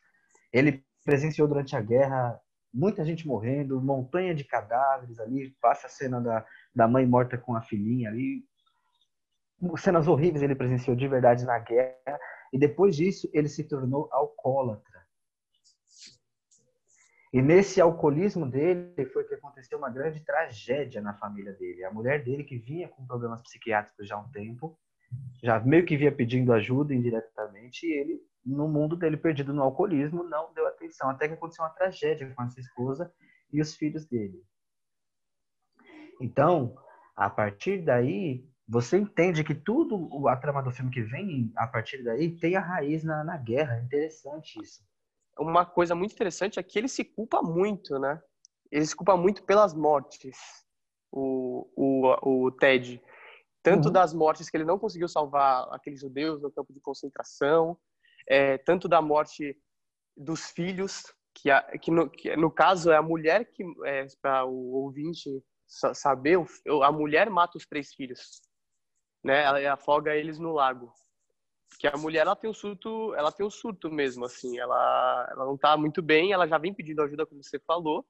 Ele 0.53 0.85
presenciou 1.05 1.47
durante 1.47 1.77
a 1.77 1.81
guerra 1.81 2.41
muita 2.75 3.05
gente 3.05 3.27
morrendo, 3.27 3.81
montanha 3.81 4.35
de 4.35 4.45
cadáveres 4.45 5.21
ali, 5.21 5.55
passa 5.61 5.87
a 5.87 5.91
cena 5.91 6.21
da, 6.21 6.45
da 6.75 6.89
mãe 6.89 7.07
morta 7.07 7.39
com 7.39 7.55
a 7.55 7.63
filhinha 7.63 8.11
ali. 8.11 8.45
Cenas 9.77 10.09
horríveis 10.09 10.43
ele 10.43 10.57
presenciou 10.57 10.97
de 10.97 11.07
verdade 11.07 11.45
na 11.45 11.61
guerra. 11.61 12.19
E 12.53 12.59
depois 12.59 12.97
disso, 12.97 13.31
ele 13.33 13.49
se 13.49 13.63
tornou 13.63 14.09
alcoólatra. 14.11 14.90
E 17.33 17.41
nesse 17.41 17.81
alcoolismo 17.81 18.45
dele 18.45 19.07
foi 19.13 19.23
que 19.23 19.35
aconteceu 19.35 19.79
uma 19.79 19.89
grande 19.89 20.21
tragédia 20.21 21.01
na 21.01 21.15
família 21.15 21.53
dele. 21.53 21.85
A 21.85 21.93
mulher 21.93 22.25
dele, 22.25 22.43
que 22.43 22.59
vinha 22.59 22.89
com 22.89 23.07
problemas 23.07 23.41
psiquiátricos 23.41 24.09
já 24.09 24.17
há 24.17 24.19
um 24.19 24.29
tempo, 24.31 24.77
já 25.41 25.61
meio 25.61 25.87
que 25.87 25.97
vinha 25.97 26.11
pedindo 26.11 26.53
ajuda 26.53 26.93
indiretamente, 26.93 27.87
e 27.87 27.93
ele, 27.93 28.21
no 28.45 28.67
mundo 28.67 28.97
dele 28.97 29.17
perdido 29.17 29.53
no 29.53 29.63
alcoolismo, 29.63 30.25
não 30.25 30.53
deu 30.53 30.67
atenção. 30.67 31.09
Até 31.09 31.29
que 31.29 31.35
aconteceu 31.35 31.65
uma 31.65 31.71
tragédia 31.71 32.33
com 32.35 32.43
essa 32.43 32.59
esposa 32.59 33.13
e 33.53 33.61
os 33.61 33.77
filhos 33.77 34.05
dele. 34.07 34.43
Então, 36.21 36.77
a 37.15 37.31
partir 37.31 37.83
daí, 37.83 38.45
você 38.67 38.99
entende 38.99 39.45
que 39.45 39.55
tudo, 39.55 40.27
a 40.27 40.37
trama 40.37 40.63
do 40.63 40.73
filme 40.73 40.91
que 40.91 41.03
vem 41.03 41.53
a 41.55 41.67
partir 41.67 42.03
daí, 42.03 42.37
tem 42.37 42.57
a 42.57 42.61
raiz 42.61 43.05
na, 43.05 43.23
na 43.23 43.37
guerra. 43.37 43.77
É 43.77 43.83
interessante 43.83 44.61
isso 44.61 44.90
uma 45.41 45.65
coisa 45.65 45.95
muito 45.95 46.13
interessante 46.13 46.59
é 46.59 46.63
que 46.63 46.79
ele 46.79 46.89
se 46.89 47.05
culpa 47.05 47.43
muito, 47.43 47.99
né? 47.99 48.21
Ele 48.71 48.87
se 48.87 48.95
culpa 48.95 49.17
muito 49.17 49.43
pelas 49.45 49.75
mortes, 49.75 50.37
o, 51.11 51.69
o, 51.75 52.47
o 52.47 52.51
Ted. 52.53 53.03
Tanto 53.63 53.87
uhum. 53.87 53.93
das 53.93 54.15
mortes 54.15 54.49
que 54.49 54.57
ele 54.57 54.65
não 54.65 54.79
conseguiu 54.79 55.09
salvar 55.09 55.67
aqueles 55.73 56.01
judeus 56.01 56.41
no 56.41 56.53
campo 56.53 56.73
de 56.73 56.81
concentração, 56.81 57.77
é, 58.29 58.59
tanto 58.59 58.89
da 58.89 59.03
morte 59.03 59.57
dos 60.17 60.51
filhos, 60.51 61.05
que, 61.35 61.51
a, 61.51 61.63
que, 61.79 61.91
no, 61.91 62.09
que 62.09 62.37
no 62.37 62.51
caso 62.51 62.91
é 62.91 62.97
a 62.97 63.03
mulher 63.03 63.51
que, 63.51 63.65
é, 63.85 64.07
para 64.21 64.45
o 64.45 64.73
ouvinte 64.75 65.43
saber, 65.67 66.37
a 66.83 66.93
mulher 66.93 67.31
mata 67.31 67.57
os 67.57 67.67
três 67.67 67.95
filhos, 67.95 68.43
né? 69.25 69.43
Ela 69.45 69.73
afoga 69.73 70.15
eles 70.15 70.39
no 70.39 70.53
lago 70.53 70.93
que 71.79 71.87
a 71.87 71.97
mulher 71.97 72.21
ela 72.21 72.37
tem 72.37 72.51
um 72.51 72.55
surto, 72.55 73.15
ela 73.15 73.33
tem 73.33 73.45
um 73.45 73.51
surto 73.51 73.91
mesmo, 73.91 74.25
assim, 74.25 74.59
ela, 74.59 75.29
ela 75.31 75.45
não 75.45 75.55
está 75.55 75.77
muito 75.77 76.03
bem, 76.03 76.33
ela 76.33 76.47
já 76.47 76.59
vem 76.59 76.75
pedindo 76.75 77.03
ajuda, 77.03 77.27
como 77.27 77.43
você 77.43 77.59
falou, 77.59 78.05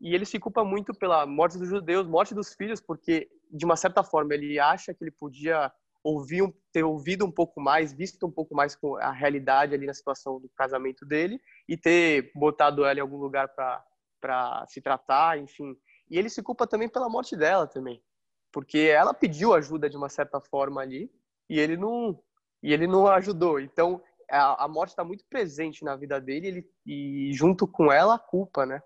e 0.00 0.14
ele 0.14 0.24
se 0.24 0.38
culpa 0.38 0.64
muito 0.64 0.94
pela 0.94 1.26
morte 1.26 1.58
dos 1.58 1.68
judeus, 1.68 2.06
morte 2.06 2.34
dos 2.34 2.54
filhos, 2.54 2.80
porque 2.80 3.28
de 3.50 3.64
uma 3.64 3.76
certa 3.76 4.04
forma 4.04 4.34
ele 4.34 4.58
acha 4.58 4.92
que 4.92 5.02
ele 5.02 5.10
podia 5.10 5.72
ouvir, 6.04 6.54
ter 6.72 6.84
ouvido 6.84 7.24
um 7.24 7.32
pouco 7.32 7.60
mais, 7.60 7.92
visto 7.92 8.26
um 8.26 8.30
pouco 8.30 8.54
mais 8.54 8.78
a 9.00 9.10
realidade 9.10 9.74
ali 9.74 9.86
na 9.86 9.94
situação 9.94 10.38
do 10.38 10.48
casamento 10.50 11.04
dele 11.04 11.40
e 11.68 11.76
ter 11.76 12.30
botado 12.34 12.84
ela 12.84 12.98
em 12.98 13.02
algum 13.02 13.18
lugar 13.18 13.48
para 13.48 13.84
para 14.20 14.66
se 14.66 14.80
tratar, 14.80 15.38
enfim. 15.38 15.76
E 16.10 16.18
ele 16.18 16.28
se 16.30 16.42
culpa 16.42 16.66
também 16.66 16.88
pela 16.88 17.08
morte 17.08 17.36
dela 17.36 17.66
também, 17.66 18.02
porque 18.50 18.78
ela 18.78 19.14
pediu 19.14 19.54
ajuda 19.54 19.90
de 19.90 19.96
uma 19.96 20.08
certa 20.08 20.40
forma 20.40 20.80
ali 20.80 21.10
e 21.48 21.60
ele 21.60 21.76
não 21.76 22.18
e 22.66 22.72
ele 22.72 22.88
não 22.88 23.06
ajudou. 23.06 23.60
Então, 23.60 24.02
a, 24.28 24.64
a 24.64 24.68
morte 24.68 24.90
está 24.90 25.04
muito 25.04 25.24
presente 25.30 25.84
na 25.84 25.94
vida 25.94 26.20
dele 26.20 26.48
ele, 26.48 26.70
e 26.84 27.30
junto 27.32 27.64
com 27.64 27.92
ela 27.92 28.16
a 28.16 28.18
culpa, 28.18 28.66
né? 28.66 28.82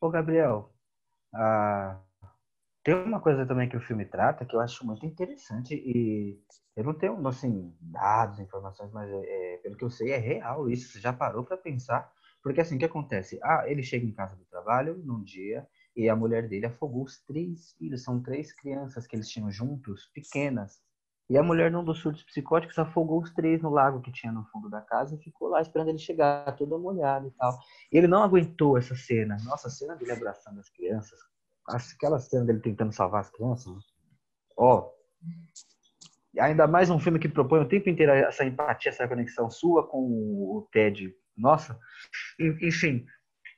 Ô, 0.00 0.10
Gabriel, 0.10 0.74
ah, 1.32 2.00
tem 2.82 2.96
uma 2.96 3.20
coisa 3.20 3.46
também 3.46 3.68
que 3.68 3.76
o 3.76 3.80
filme 3.80 4.04
trata 4.04 4.44
que 4.44 4.56
eu 4.56 4.60
acho 4.60 4.84
muito 4.84 5.06
interessante 5.06 5.76
e 5.76 6.42
eu 6.74 6.82
não 6.82 6.94
tenho, 6.94 7.24
assim, 7.28 7.72
dados, 7.80 8.40
informações, 8.40 8.90
mas 8.90 9.08
é, 9.08 9.58
pelo 9.62 9.76
que 9.76 9.84
eu 9.84 9.90
sei 9.90 10.10
é 10.10 10.18
real 10.18 10.68
isso. 10.68 10.92
Você 10.92 10.98
já 10.98 11.12
parou 11.12 11.44
para 11.44 11.56
pensar? 11.56 12.12
Porque 12.42 12.60
assim, 12.60 12.74
o 12.74 12.78
que 12.80 12.84
acontece? 12.84 13.38
Ah, 13.40 13.62
ele 13.68 13.84
chega 13.84 14.04
em 14.04 14.12
casa 14.12 14.34
do 14.34 14.44
trabalho 14.46 15.00
num 15.04 15.22
dia 15.22 15.64
e 15.94 16.08
a 16.08 16.16
mulher 16.16 16.48
dele 16.48 16.66
afogou 16.66 17.04
os 17.04 17.22
três 17.24 17.72
filhos. 17.74 18.02
São 18.02 18.20
três 18.20 18.52
crianças 18.52 19.06
que 19.06 19.14
eles 19.14 19.28
tinham 19.28 19.48
juntos, 19.48 20.10
pequenas. 20.12 20.82
E 21.32 21.38
a 21.38 21.42
mulher, 21.42 21.70
num 21.70 21.82
dos 21.82 21.98
surtos 21.98 22.22
psicóticos, 22.24 22.78
afogou 22.78 23.22
os 23.22 23.30
três 23.30 23.62
no 23.62 23.70
lago 23.70 24.02
que 24.02 24.12
tinha 24.12 24.30
no 24.30 24.44
fundo 24.52 24.68
da 24.68 24.82
casa 24.82 25.14
e 25.14 25.18
ficou 25.18 25.48
lá 25.48 25.62
esperando 25.62 25.88
ele 25.88 25.96
chegar, 25.96 26.54
toda 26.56 26.76
molhada 26.76 27.26
e 27.26 27.30
tal. 27.30 27.58
E 27.90 27.96
ele 27.96 28.06
não 28.06 28.22
aguentou 28.22 28.76
essa 28.76 28.94
cena. 28.94 29.38
Nossa, 29.42 29.68
a 29.68 29.70
cena 29.70 29.96
dele 29.96 30.12
abraçando 30.12 30.60
as 30.60 30.68
crianças, 30.68 31.18
aquela 31.66 32.18
cena 32.18 32.44
dele 32.44 32.60
tentando 32.60 32.92
salvar 32.92 33.22
as 33.22 33.30
crianças, 33.30 33.72
ó. 34.58 34.90
Ainda 36.38 36.66
mais 36.66 36.90
um 36.90 36.98
filme 36.98 37.18
que 37.18 37.30
propõe 37.30 37.60
o 37.60 37.68
tempo 37.68 37.88
inteiro 37.88 38.12
essa 38.12 38.44
empatia, 38.44 38.90
essa 38.90 39.08
conexão 39.08 39.48
sua 39.48 39.88
com 39.88 40.00
o 40.00 40.68
Ted. 40.70 41.16
Nossa, 41.34 41.80
enfim, 42.38 43.06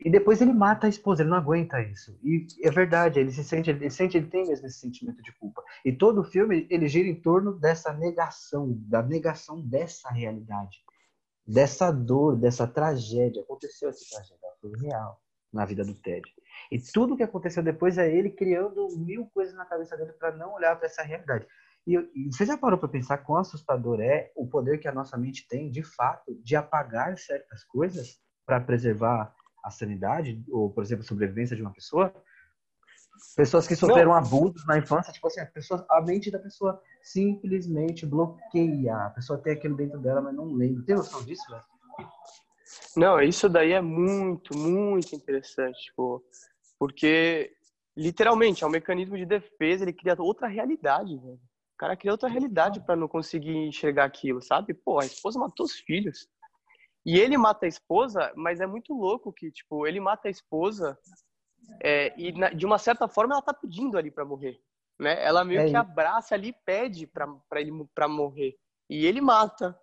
e 0.00 0.10
depois 0.10 0.40
ele 0.40 0.52
mata 0.52 0.86
a 0.86 0.90
esposa, 0.90 1.22
ele 1.22 1.30
não 1.30 1.36
aguenta 1.36 1.80
isso. 1.80 2.18
E 2.22 2.46
é 2.62 2.70
verdade, 2.70 3.20
ele 3.20 3.30
se 3.30 3.44
sente, 3.44 3.70
ele 3.70 3.90
sente, 3.90 4.16
ele 4.16 4.26
tem 4.26 4.46
mesmo 4.46 4.66
esse 4.66 4.78
sentimento 4.78 5.22
de 5.22 5.32
culpa. 5.38 5.62
E 5.84 5.92
todo 5.92 6.20
o 6.20 6.24
filme 6.24 6.66
ele 6.70 6.88
gira 6.88 7.08
em 7.08 7.20
torno 7.20 7.52
dessa 7.52 7.92
negação, 7.92 8.74
da 8.88 9.02
negação 9.02 9.60
dessa 9.60 10.10
realidade, 10.10 10.78
dessa 11.46 11.90
dor, 11.90 12.36
dessa 12.36 12.66
tragédia. 12.66 13.42
Aconteceu 13.42 13.88
essa 13.88 14.04
tragédia, 14.10 14.38
foi 14.60 14.72
real 14.80 15.20
na 15.52 15.64
vida 15.64 15.84
do 15.84 15.94
Ted. 15.94 16.22
E 16.70 16.78
tudo 16.80 17.16
que 17.16 17.22
aconteceu 17.22 17.62
depois 17.62 17.96
é 17.96 18.12
ele 18.12 18.30
criando 18.30 18.88
mil 18.96 19.26
coisas 19.32 19.54
na 19.54 19.64
cabeça 19.64 19.96
dele 19.96 20.12
para 20.12 20.36
não 20.36 20.54
olhar 20.54 20.76
para 20.76 20.86
essa 20.86 21.02
realidade. 21.02 21.46
E, 21.86 21.94
e 21.94 22.32
você 22.32 22.46
já 22.46 22.56
parou 22.56 22.78
para 22.78 22.88
pensar 22.88 23.18
quão 23.18 23.38
assustador 23.38 24.00
é 24.00 24.32
o 24.34 24.46
poder 24.46 24.78
que 24.78 24.88
a 24.88 24.92
nossa 24.92 25.16
mente 25.16 25.46
tem, 25.46 25.70
de 25.70 25.82
fato, 25.82 26.34
de 26.42 26.56
apagar 26.56 27.16
certas 27.18 27.62
coisas 27.64 28.18
para 28.46 28.60
preservar 28.60 29.34
a 29.64 29.70
sanidade, 29.70 30.44
ou, 30.50 30.70
por 30.70 30.84
exemplo, 30.84 31.02
a 31.02 31.08
sobrevivência 31.08 31.56
de 31.56 31.62
uma 31.62 31.72
pessoa. 31.72 32.14
Pessoas 33.34 33.66
que 33.66 33.74
sofreram 33.74 34.10
não. 34.10 34.18
abusos 34.18 34.66
na 34.66 34.76
infância, 34.76 35.12
tipo 35.12 35.26
assim, 35.26 35.40
a, 35.40 35.46
pessoa, 35.46 35.86
a 35.88 36.02
mente 36.02 36.30
da 36.30 36.38
pessoa 36.38 36.80
simplesmente 37.02 38.04
bloqueia. 38.04 38.94
A 38.94 39.10
pessoa 39.10 39.38
tem 39.38 39.54
aquilo 39.54 39.74
dentro 39.74 39.98
dela, 39.98 40.20
mas 40.20 40.34
não 40.34 40.52
lembra. 40.52 40.84
Tem 40.84 40.94
noção 40.94 41.24
disso, 41.24 41.42
velho? 41.50 41.64
Não, 42.96 43.20
isso 43.20 43.48
daí 43.48 43.72
é 43.72 43.80
muito, 43.80 44.56
muito 44.56 45.14
interessante, 45.14 45.84
tipo, 45.84 46.22
porque 46.78 47.52
literalmente 47.96 48.62
é 48.62 48.66
um 48.66 48.70
mecanismo 48.70 49.16
de 49.16 49.24
defesa, 49.24 49.84
ele 49.84 49.92
cria 49.92 50.14
outra 50.18 50.46
realidade, 50.46 51.16
velho. 51.16 51.40
O 51.74 51.76
cara 51.76 51.96
cria 51.96 52.12
outra 52.12 52.28
realidade 52.28 52.80
para 52.80 52.96
não 52.96 53.08
conseguir 53.08 53.56
enxergar 53.56 54.04
aquilo, 54.04 54.40
sabe? 54.42 54.74
Pô, 54.74 55.00
a 55.00 55.06
esposa 55.06 55.38
matou 55.38 55.66
os 55.66 55.72
filhos. 55.72 56.28
E 57.04 57.18
ele 57.18 57.36
mata 57.36 57.66
a 57.66 57.68
esposa, 57.68 58.32
mas 58.34 58.60
é 58.60 58.66
muito 58.66 58.94
louco 58.94 59.32
que, 59.32 59.50
tipo, 59.50 59.86
ele 59.86 60.00
mata 60.00 60.28
a 60.28 60.30
esposa 60.30 60.98
é, 61.82 62.14
e 62.18 62.32
na, 62.32 62.50
de 62.50 62.64
uma 62.64 62.78
certa 62.78 63.08
forma 63.08 63.34
ela 63.34 63.42
tá 63.42 63.52
pedindo 63.52 63.98
ali 63.98 64.10
para 64.10 64.24
morrer, 64.24 64.58
né? 64.98 65.22
Ela 65.22 65.44
meio 65.44 65.60
é 65.60 65.68
que 65.68 65.76
abraça 65.76 66.34
ali 66.34 66.48
e 66.48 66.52
pede 66.64 67.06
para 67.06 67.60
ele 67.60 67.72
para 67.94 68.08
morrer. 68.08 68.56
E 68.88 69.06
ele 69.06 69.20
mata. 69.20 69.78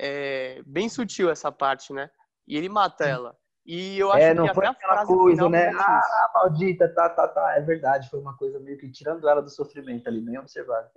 É 0.00 0.62
bem 0.64 0.88
sutil 0.88 1.28
essa 1.28 1.50
parte, 1.50 1.92
né? 1.92 2.08
E 2.46 2.56
ele 2.56 2.68
mata 2.68 3.04
ela. 3.04 3.36
E 3.66 3.98
eu 3.98 4.12
acho 4.12 4.24
é, 4.24 4.34
não 4.34 4.46
que 4.46 4.54
foi 4.54 4.66
até 4.66 4.86
aquela 4.86 5.04
coisa, 5.04 5.48
né? 5.48 5.70
Ah, 5.74 6.30
maldita, 6.34 6.88
tá, 6.94 7.10
tá, 7.10 7.28
tá. 7.28 7.56
É 7.56 7.60
verdade, 7.60 8.08
foi 8.08 8.20
uma 8.20 8.36
coisa 8.36 8.58
meio 8.60 8.78
que 8.78 8.90
tirando 8.90 9.28
ela 9.28 9.42
do 9.42 9.50
sofrimento 9.50 10.08
ali, 10.08 10.20
bem 10.20 10.38
observado. 10.38 10.88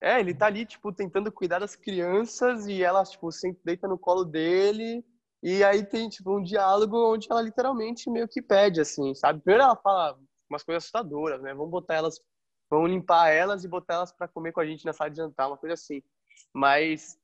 É, 0.00 0.18
ele 0.18 0.34
tá 0.34 0.46
ali, 0.46 0.64
tipo, 0.64 0.92
tentando 0.92 1.30
cuidar 1.30 1.58
das 1.58 1.76
crianças 1.76 2.66
e 2.66 2.82
ela, 2.82 3.04
tipo, 3.04 3.30
sempre 3.30 3.60
deita 3.64 3.86
no 3.86 3.98
colo 3.98 4.24
dele. 4.24 5.04
E 5.42 5.62
aí 5.62 5.84
tem, 5.84 6.08
tipo, 6.08 6.38
um 6.38 6.42
diálogo 6.42 6.96
onde 7.14 7.28
ela 7.30 7.42
literalmente 7.42 8.10
meio 8.10 8.28
que 8.28 8.40
pede, 8.40 8.80
assim, 8.80 9.14
sabe? 9.14 9.40
Primeiro 9.40 9.64
ela 9.64 9.76
fala 9.76 10.18
umas 10.48 10.62
coisas 10.62 10.82
assustadoras, 10.84 11.40
né? 11.42 11.54
Vamos 11.54 11.70
botar 11.70 11.94
elas, 11.94 12.18
vamos 12.70 12.90
limpar 12.90 13.28
elas 13.30 13.62
e 13.64 13.68
botar 13.68 13.94
elas 13.94 14.12
para 14.12 14.28
comer 14.28 14.52
com 14.52 14.60
a 14.60 14.66
gente 14.66 14.84
na 14.84 14.92
sala 14.92 15.10
de 15.10 15.16
jantar, 15.18 15.48
uma 15.48 15.56
coisa 15.56 15.74
assim. 15.74 16.02
Mas, 16.52 17.18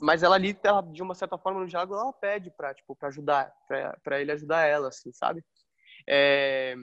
mas 0.00 0.22
ela 0.22 0.34
ali, 0.34 0.58
ela, 0.62 0.82
de 0.82 1.02
uma 1.02 1.14
certa 1.14 1.38
forma, 1.38 1.60
no 1.60 1.66
diálogo, 1.66 1.94
ela 1.94 2.12
pede 2.12 2.50
pra, 2.50 2.74
tipo, 2.74 2.94
pra 2.94 3.08
ajudar, 3.08 3.52
pra, 3.66 3.98
pra 4.02 4.20
ele 4.20 4.32
ajudar 4.32 4.64
ela, 4.66 4.88
assim, 4.88 5.12
sabe? 5.12 5.42
É, 6.06 6.74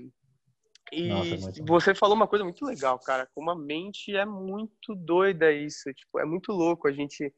e 0.91 1.07
Nossa, 1.09 1.63
você 1.63 1.95
falou 1.95 2.15
uma 2.15 2.27
coisa 2.27 2.43
muito 2.43 2.63
legal, 2.65 2.99
cara. 2.99 3.27
Como 3.33 3.49
a 3.49 3.55
mente 3.55 4.15
é 4.15 4.25
muito 4.25 4.95
doida 4.95 5.51
isso. 5.51 5.91
Tipo, 5.93 6.19
é 6.19 6.25
muito 6.25 6.51
louco 6.51 6.87
a 6.87 6.91
gente 6.91 7.33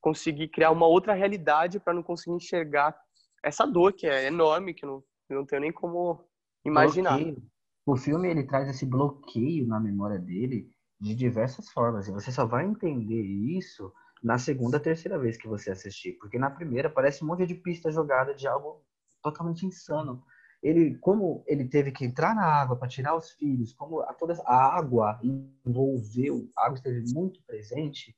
conseguir 0.00 0.48
criar 0.48 0.70
uma 0.70 0.86
outra 0.86 1.12
realidade 1.12 1.78
para 1.78 1.92
não 1.92 2.02
conseguir 2.02 2.36
enxergar 2.36 2.98
essa 3.42 3.66
dor 3.66 3.92
que 3.92 4.06
é 4.06 4.26
enorme, 4.26 4.74
que 4.74 4.84
eu 4.84 4.88
não, 4.88 5.04
eu 5.28 5.36
não 5.38 5.46
tenho 5.46 5.62
nem 5.62 5.72
como 5.72 6.24
imaginar. 6.64 7.16
Bloqueio. 7.16 7.42
O 7.86 7.96
filme 7.96 8.28
ele 8.28 8.44
traz 8.44 8.68
esse 8.68 8.84
bloqueio 8.84 9.66
na 9.66 9.80
memória 9.80 10.18
dele 10.18 10.70
de 11.00 11.14
diversas 11.14 11.70
formas. 11.70 12.08
E 12.08 12.12
você 12.12 12.30
só 12.30 12.44
vai 12.44 12.66
entender 12.66 13.22
isso 13.22 13.92
na 14.22 14.36
segunda, 14.38 14.80
terceira 14.80 15.18
vez 15.18 15.36
que 15.36 15.48
você 15.48 15.70
assistir. 15.70 16.12
Porque 16.18 16.38
na 16.38 16.50
primeira 16.50 16.90
parece 16.90 17.24
um 17.24 17.28
monte 17.28 17.46
de 17.46 17.54
pista 17.54 17.90
jogada 17.90 18.34
de 18.34 18.46
algo 18.46 18.84
totalmente 19.22 19.64
insano. 19.64 20.22
Ele, 20.62 20.96
como 20.98 21.44
ele 21.46 21.64
teve 21.68 21.92
que 21.92 22.04
entrar 22.04 22.34
na 22.34 22.44
água 22.44 22.76
para 22.76 22.88
tirar 22.88 23.16
os 23.16 23.30
filhos, 23.32 23.72
como 23.72 24.00
a, 24.00 24.12
toda 24.14 24.34
a 24.44 24.76
água 24.76 25.20
envolveu, 25.22 26.50
a 26.56 26.66
água 26.66 26.76
esteve 26.76 27.04
muito 27.14 27.40
presente 27.44 28.16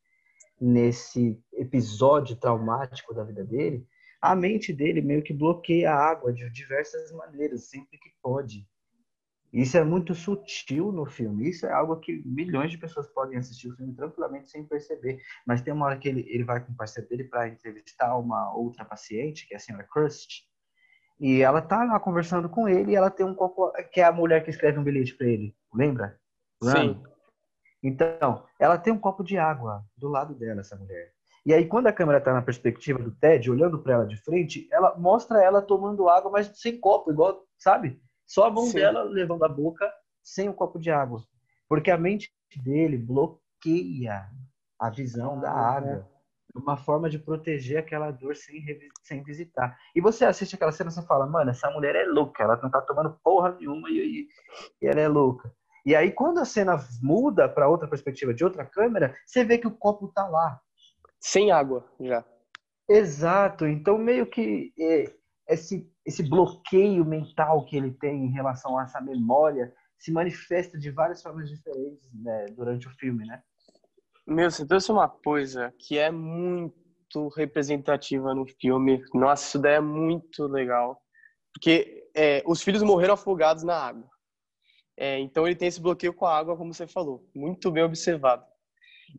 nesse 0.61 1.39
episódio 1.53 2.37
traumático 2.37 3.15
da 3.15 3.25
vida 3.25 3.45
dele, 3.45 3.87
a 4.21 4.35
mente 4.35 4.73
dele 4.73 5.01
meio 5.01 5.23
que 5.23 5.33
bloqueia 5.33 5.93
a 5.93 6.11
água 6.11 6.33
de 6.33 6.49
diversas 6.51 7.11
maneiras, 7.13 7.69
sempre 7.69 7.99
que 7.99 8.11
pode. 8.23 8.69
Isso 9.53 9.77
é 9.77 9.83
muito 9.83 10.15
sutil 10.15 10.93
no 10.93 11.07
filme. 11.07 11.49
Isso 11.49 11.67
é 11.67 11.73
algo 11.73 11.97
que 11.97 12.23
milhões 12.25 12.71
de 12.71 12.79
pessoas 12.79 13.09
podem 13.09 13.39
assistir 13.39 13.69
o 13.69 13.77
filme 13.77 13.95
tranquilamente 13.95 14.49
sem 14.49 14.65
perceber. 14.65 15.21
Mas 15.45 15.61
tem 15.61 15.73
uma 15.73 15.87
hora 15.87 15.99
que 15.99 16.09
ele, 16.09 16.25
ele 16.29 16.45
vai 16.45 16.65
com 16.65 16.71
o 16.73 16.77
parceiro 16.77 17.09
dele 17.09 17.25
para 17.25 17.49
entrevistar 17.49 18.17
uma 18.17 18.55
outra 18.55 18.85
paciente, 18.85 19.49
que 19.49 19.55
é 19.55 19.57
a 19.57 19.61
senhora 19.61 19.89
Crust. 19.91 20.49
E 21.21 21.43
ela 21.43 21.61
tá 21.61 21.85
lá 21.85 22.01
conversando 22.01 22.49
com 22.49 22.67
ele 22.67 22.93
e 22.93 22.97
ela 22.97 23.11
tem 23.11 23.27
um 23.27 23.35
copo, 23.35 23.71
que 23.93 24.01
é 24.01 24.05
a 24.05 24.13
mulher 24.13 24.43
que 24.43 24.49
escreve 24.49 24.79
um 24.79 24.83
bilhete 24.83 25.15
para 25.15 25.27
ele. 25.27 25.55
Lembra? 25.73 26.19
Sim. 26.63 27.03
Então, 27.83 28.45
ela 28.59 28.79
tem 28.79 28.91
um 28.91 28.99
copo 28.99 29.23
de 29.23 29.37
água 29.37 29.85
do 29.97 30.09
lado 30.09 30.35
dela, 30.35 30.61
essa 30.61 30.77
mulher. 30.77 31.13
E 31.45 31.53
aí, 31.53 31.67
quando 31.67 31.89
a 31.89 31.93
câmera 31.93 32.19
está 32.19 32.33
na 32.33 32.41
perspectiva 32.41 32.99
do 32.99 33.11
Ted, 33.11 33.51
olhando 33.51 33.79
para 33.79 33.95
ela 33.95 34.07
de 34.07 34.17
frente, 34.17 34.67
ela 34.73 34.97
mostra 34.97 35.43
ela 35.43 35.61
tomando 35.61 36.09
água, 36.09 36.31
mas 36.31 36.51
sem 36.55 36.81
copo, 36.81 37.13
igual, 37.13 37.45
sabe? 37.59 38.01
Só 38.27 38.47
a 38.47 38.51
mão 38.51 38.65
Sim. 38.65 38.79
dela 38.79 39.03
levando 39.03 39.45
a 39.45 39.49
boca 39.49 39.91
sem 40.23 40.49
o 40.49 40.53
um 40.53 40.55
copo 40.55 40.79
de 40.79 40.91
água. 40.91 41.23
Porque 41.69 41.91
a 41.91 41.99
mente 41.99 42.33
dele 42.63 42.97
bloqueia 42.97 44.27
a 44.79 44.89
visão 44.91 45.39
ah, 45.39 45.41
da 45.41 45.53
água. 45.53 46.07
É 46.17 46.20
uma 46.55 46.77
forma 46.77 47.09
de 47.09 47.19
proteger 47.19 47.79
aquela 47.79 48.11
dor 48.11 48.37
sem, 48.37 48.65
sem 49.03 49.23
visitar. 49.23 49.79
E 49.95 50.01
você 50.01 50.25
assiste 50.25 50.55
aquela 50.55 50.73
cena 50.73 50.91
e 50.91 50.93
você 50.93 51.03
fala, 51.03 51.27
mano, 51.27 51.51
essa 51.51 51.71
mulher 51.71 51.95
é 51.95 52.05
louca, 52.05 52.43
ela 52.43 52.59
não 52.63 52.71
tá 52.71 52.81
tomando 52.81 53.19
porra 53.23 53.57
nenhuma 53.59 53.89
e, 53.91 53.99
e, 53.99 54.29
e 54.83 54.87
ela 54.87 55.01
é 55.01 55.09
louca. 55.09 55.53
E 55.85 55.97
aí, 55.97 56.13
quando 56.13 56.39
a 56.39 56.45
cena 56.45 56.79
muda 57.03 57.49
para 57.49 57.69
outra 57.69 57.89
perspectiva 57.89 58.35
de 58.35 58.45
outra 58.45 58.67
câmera, 58.67 59.15
você 59.25 59.45
vê 59.45 59.57
que 59.57 59.67
o 59.67 59.77
copo 59.77 60.09
tá 60.09 60.27
lá. 60.29 60.61
Sem 61.19 61.51
água, 61.51 61.87
já. 62.01 62.25
Exato. 62.89 63.67
Então, 63.67 63.97
meio 63.97 64.27
que 64.27 64.73
é, 64.79 65.05
esse, 65.49 65.91
esse 66.05 66.23
bloqueio 66.23 67.05
mental 67.05 67.65
que 67.65 67.77
ele 67.77 67.93
tem 67.93 68.27
em 68.27 68.33
relação 68.33 68.79
a 68.79 68.85
essa 68.85 69.01
memória 69.01 69.73
se 69.99 70.11
manifesta 70.11 70.79
de 70.79 70.91
várias 70.91 71.23
formas 71.23 71.49
diferentes 71.49 72.11
né, 72.15 72.47
durante 72.57 72.89
o 72.89 72.91
filme, 72.91 73.27
né? 73.27 73.43
Meu, 74.31 74.49
você 74.49 74.65
trouxe 74.65 74.93
uma 74.93 75.09
coisa 75.09 75.75
que 75.77 75.99
é 75.99 76.09
muito 76.09 77.27
representativa 77.37 78.33
no 78.33 78.47
filme. 78.47 79.03
Nossa, 79.13 79.45
isso 79.45 79.59
daí 79.59 79.75
é 79.75 79.81
muito 79.81 80.45
legal. 80.45 81.03
Porque 81.53 82.09
é, 82.15 82.41
os 82.47 82.63
filhos 82.63 82.81
morreram 82.85 83.15
afogados 83.15 83.65
na 83.65 83.75
água. 83.75 84.09
É, 84.97 85.19
então 85.19 85.49
ele 85.49 85.57
tem 85.57 85.67
esse 85.67 85.81
bloqueio 85.81 86.15
com 86.15 86.27
a 86.27 86.39
água, 86.39 86.57
como 86.57 86.73
você 86.73 86.87
falou. 86.87 87.29
Muito 87.35 87.73
bem 87.73 87.83
observado. 87.83 88.45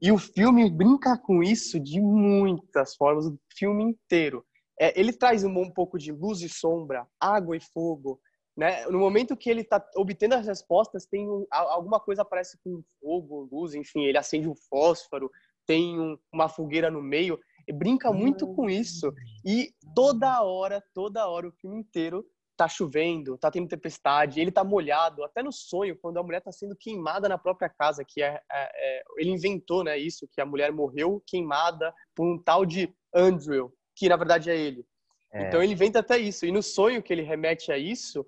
E 0.01 0.13
o 0.13 0.18
filme 0.18 0.70
brinca 0.72 1.18
com 1.18 1.44
isso 1.44 1.77
de 1.77 2.00
muitas 2.00 2.96
formas, 2.96 3.25
o 3.25 3.38
filme 3.53 3.84
inteiro. 3.84 4.46
É, 4.80 4.98
ele 4.98 5.12
traz 5.12 5.44
um, 5.44 5.50
um, 5.60 5.70
pouco 5.70 5.98
de 5.98 6.13
luz 6.13 6.39
e 6.39 6.48
sombra, 6.48 7.06
água 7.20 7.58
e 7.58 7.60
fogo. 7.60 8.17
Né? 8.62 8.86
No 8.86 9.00
momento 9.00 9.36
que 9.36 9.50
ele 9.50 9.62
está 9.62 9.84
obtendo 9.95 10.36
as 10.36 10.45
respostas, 10.45 11.08
tem 11.08 11.28
um, 11.28 11.47
alguma 11.50 12.00
coisa 12.00 12.21
aparece 12.21 12.60
com 12.63 12.84
fogo, 13.00 13.50
luz, 13.52 13.74
enfim, 13.74 14.04
ele 14.04 14.19
acende 14.19 14.47
um 14.47 14.54
fósforo, 14.54 15.32
tem 15.65 16.00
um, 16.00 16.15
uma 16.32 16.47
fogueira 16.47 16.91
no 16.91 17.02
meio, 17.02 17.39
brinca 17.74 18.13
muito 18.13 18.54
com 18.54 18.69
isso. 18.69 19.12
E 19.43 19.74
toda 19.95 20.43
hora, 20.43 20.80
toda 20.93 21.28
hora, 21.28 21.47
o 21.47 21.52
filme 21.54 21.80
inteiro 21.80 22.24
tá 22.56 22.67
chovendo, 22.67 23.36
tá 23.36 23.50
tendo 23.50 23.67
tempestade, 23.67 24.39
ele 24.39 24.52
tá 24.52 24.63
molhado, 24.63 25.24
até 25.24 25.41
no 25.41 25.52
sonho, 25.52 25.97
quando 26.00 26.19
a 26.19 26.24
mulher 26.24 26.41
tá 26.41 26.52
sendo 26.52 26.76
queimada 26.76 27.28
na 27.28 27.39
própria 27.39 27.67
casa, 27.67 28.06
que 28.08 28.21
é, 28.21 28.39
é, 28.52 29.00
é 29.00 29.04
ele 29.17 29.32
inventou, 29.32 29.84
né, 29.84 29.97
isso, 29.97 30.30
que 30.32 30.39
a 30.39 30.45
mulher 30.45 30.71
morreu 30.71 31.19
queimada 31.26 31.91
por 32.13 32.28
um 32.28 32.38
tal 32.38 32.63
de 32.63 32.93
Andrew, 33.12 33.74
que 33.95 34.08
na 34.08 34.17
verdade 34.17 34.52
é 34.52 34.56
ele. 34.56 34.86
É. 35.34 35.47
Então 35.47 35.63
ele 35.63 35.74
inventa 35.74 35.97
até 35.97 36.19
isso. 36.19 36.45
E 36.45 36.52
no 36.52 36.62
sonho 36.62 37.02
que 37.02 37.12
ele 37.12 37.24
remete 37.24 37.71
a 37.71 37.78
isso, 37.80 38.24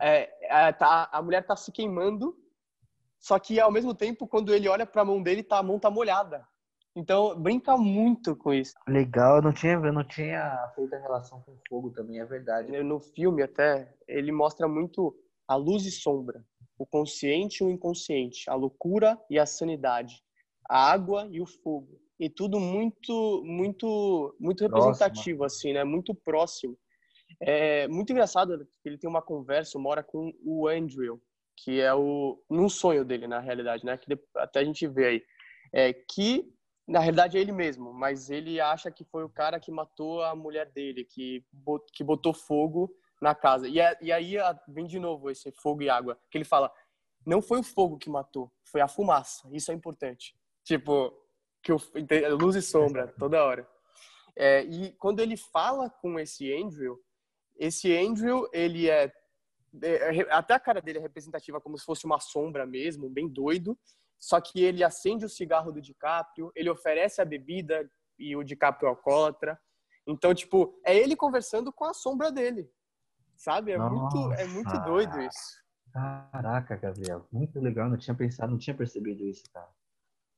é, 0.00 0.30
a, 0.50 0.72
tá, 0.72 1.08
a 1.12 1.22
mulher 1.22 1.46
tá 1.46 1.56
se 1.56 1.72
queimando, 1.72 2.36
só 3.18 3.38
que 3.38 3.58
ao 3.58 3.70
mesmo 3.70 3.94
tempo, 3.94 4.26
quando 4.26 4.54
ele 4.54 4.68
olha 4.68 4.86
para 4.86 5.02
a 5.02 5.04
mão 5.04 5.22
dele, 5.22 5.42
tá, 5.42 5.58
a 5.58 5.62
mão 5.62 5.78
tá 5.78 5.90
molhada. 5.90 6.46
Então 6.94 7.40
brinca 7.40 7.76
muito 7.76 8.34
com 8.34 8.52
isso. 8.52 8.74
Legal, 8.88 9.36
eu 9.36 9.42
não 9.42 9.52
tinha, 9.52 9.74
eu 9.74 9.92
não 9.92 10.04
tinha 10.04 10.72
feito 10.74 10.94
a 10.94 10.98
relação 10.98 11.40
com 11.42 11.56
fogo 11.68 11.90
também, 11.90 12.18
é 12.20 12.24
verdade. 12.24 12.82
No 12.82 12.98
filme 12.98 13.42
até 13.42 13.94
ele 14.06 14.32
mostra 14.32 14.66
muito 14.66 15.14
a 15.46 15.54
luz 15.54 15.84
e 15.84 15.90
sombra, 15.90 16.44
o 16.78 16.84
consciente 16.84 17.62
e 17.62 17.66
o 17.66 17.70
inconsciente, 17.70 18.48
a 18.50 18.54
loucura 18.54 19.18
e 19.30 19.38
a 19.38 19.46
sanidade, 19.46 20.22
a 20.68 20.90
água 20.90 21.28
e 21.30 21.40
o 21.40 21.46
fogo 21.46 22.00
e 22.18 22.28
tudo 22.28 22.58
muito, 22.58 23.42
muito, 23.44 24.34
muito 24.40 24.62
representativo, 24.64 25.44
assim, 25.44 25.72
né? 25.72 25.84
Muito 25.84 26.14
próximo. 26.14 26.76
É 27.40 27.86
muito 27.88 28.10
engraçado 28.10 28.66
que 28.82 28.88
ele 28.88 28.98
tem 28.98 29.08
uma 29.08 29.22
conversa, 29.22 29.78
uma 29.78 29.90
hora 29.90 30.02
com 30.02 30.32
o 30.42 30.66
Andrew, 30.66 31.20
que 31.56 31.80
é 31.80 31.94
o 31.94 32.42
num 32.50 32.68
sonho 32.68 33.04
dele 33.04 33.26
na 33.26 33.38
realidade, 33.38 33.84
né? 33.84 33.96
Que 33.96 34.18
até 34.36 34.60
a 34.60 34.64
gente 34.64 34.86
vê 34.86 35.06
aí, 35.06 35.24
é 35.72 35.92
que 35.92 36.52
na 36.86 37.00
realidade 37.00 37.36
é 37.36 37.40
ele 37.40 37.52
mesmo, 37.52 37.92
mas 37.92 38.30
ele 38.30 38.60
acha 38.60 38.90
que 38.90 39.04
foi 39.04 39.22
o 39.22 39.28
cara 39.28 39.60
que 39.60 39.70
matou 39.70 40.22
a 40.22 40.34
mulher 40.34 40.70
dele, 40.72 41.04
que 41.04 41.44
que 41.92 42.02
botou 42.02 42.32
fogo 42.32 42.90
na 43.20 43.34
casa. 43.34 43.68
E, 43.68 43.80
é, 43.80 43.96
e 44.00 44.10
aí 44.10 44.36
vem 44.66 44.86
de 44.86 44.98
novo 44.98 45.30
esse 45.30 45.52
fogo 45.52 45.82
e 45.82 45.90
água, 45.90 46.18
que 46.30 46.38
ele 46.38 46.44
fala, 46.44 46.72
não 47.26 47.42
foi 47.42 47.60
o 47.60 47.64
fogo 47.64 47.98
que 47.98 48.08
matou, 48.08 48.50
foi 48.64 48.80
a 48.80 48.88
fumaça. 48.88 49.48
Isso 49.52 49.70
é 49.70 49.74
importante. 49.74 50.34
Tipo, 50.64 51.12
que 51.62 51.72
o, 51.72 51.78
luz 52.38 52.56
e 52.56 52.62
sombra 52.62 53.08
toda 53.18 53.44
hora. 53.44 53.68
É, 54.36 54.62
e 54.64 54.92
quando 54.92 55.20
ele 55.20 55.36
fala 55.36 55.90
com 55.90 56.18
esse 56.18 56.52
Andrew, 56.52 56.98
esse 57.58 57.94
Andrew, 57.96 58.48
ele 58.52 58.88
é, 58.88 59.12
é, 59.82 60.20
é, 60.20 60.32
até 60.32 60.54
a 60.54 60.60
cara 60.60 60.80
dele 60.80 60.98
é 60.98 61.02
representativa 61.02 61.60
como 61.60 61.76
se 61.76 61.84
fosse 61.84 62.04
uma 62.04 62.20
sombra 62.20 62.64
mesmo, 62.64 63.10
bem 63.10 63.28
doido. 63.28 63.76
Só 64.18 64.40
que 64.40 64.62
ele 64.62 64.82
acende 64.82 65.24
o 65.24 65.28
cigarro 65.28 65.70
do 65.70 65.80
DiCaprio, 65.80 66.50
ele 66.54 66.70
oferece 66.70 67.20
a 67.20 67.24
bebida 67.24 67.88
e 68.18 68.34
o 68.34 68.42
DiCaprio 68.42 68.88
alcoólatra. 68.88 69.58
Então, 70.06 70.34
tipo, 70.34 70.80
é 70.84 70.96
ele 70.96 71.14
conversando 71.14 71.72
com 71.72 71.84
a 71.84 71.94
sombra 71.94 72.32
dele. 72.32 72.70
Sabe? 73.36 73.72
É 73.72 73.78
muito 73.78 74.32
é 74.32 74.46
muito 74.46 74.76
doido 74.80 75.20
isso. 75.20 75.62
Caraca, 75.92 76.76
Gabriel, 76.76 77.26
muito 77.32 77.60
legal, 77.60 77.88
não 77.88 77.96
tinha 77.96 78.14
pensado, 78.14 78.50
não 78.50 78.58
tinha 78.58 78.76
percebido 78.76 79.24
isso, 79.24 79.44
cara. 79.52 79.68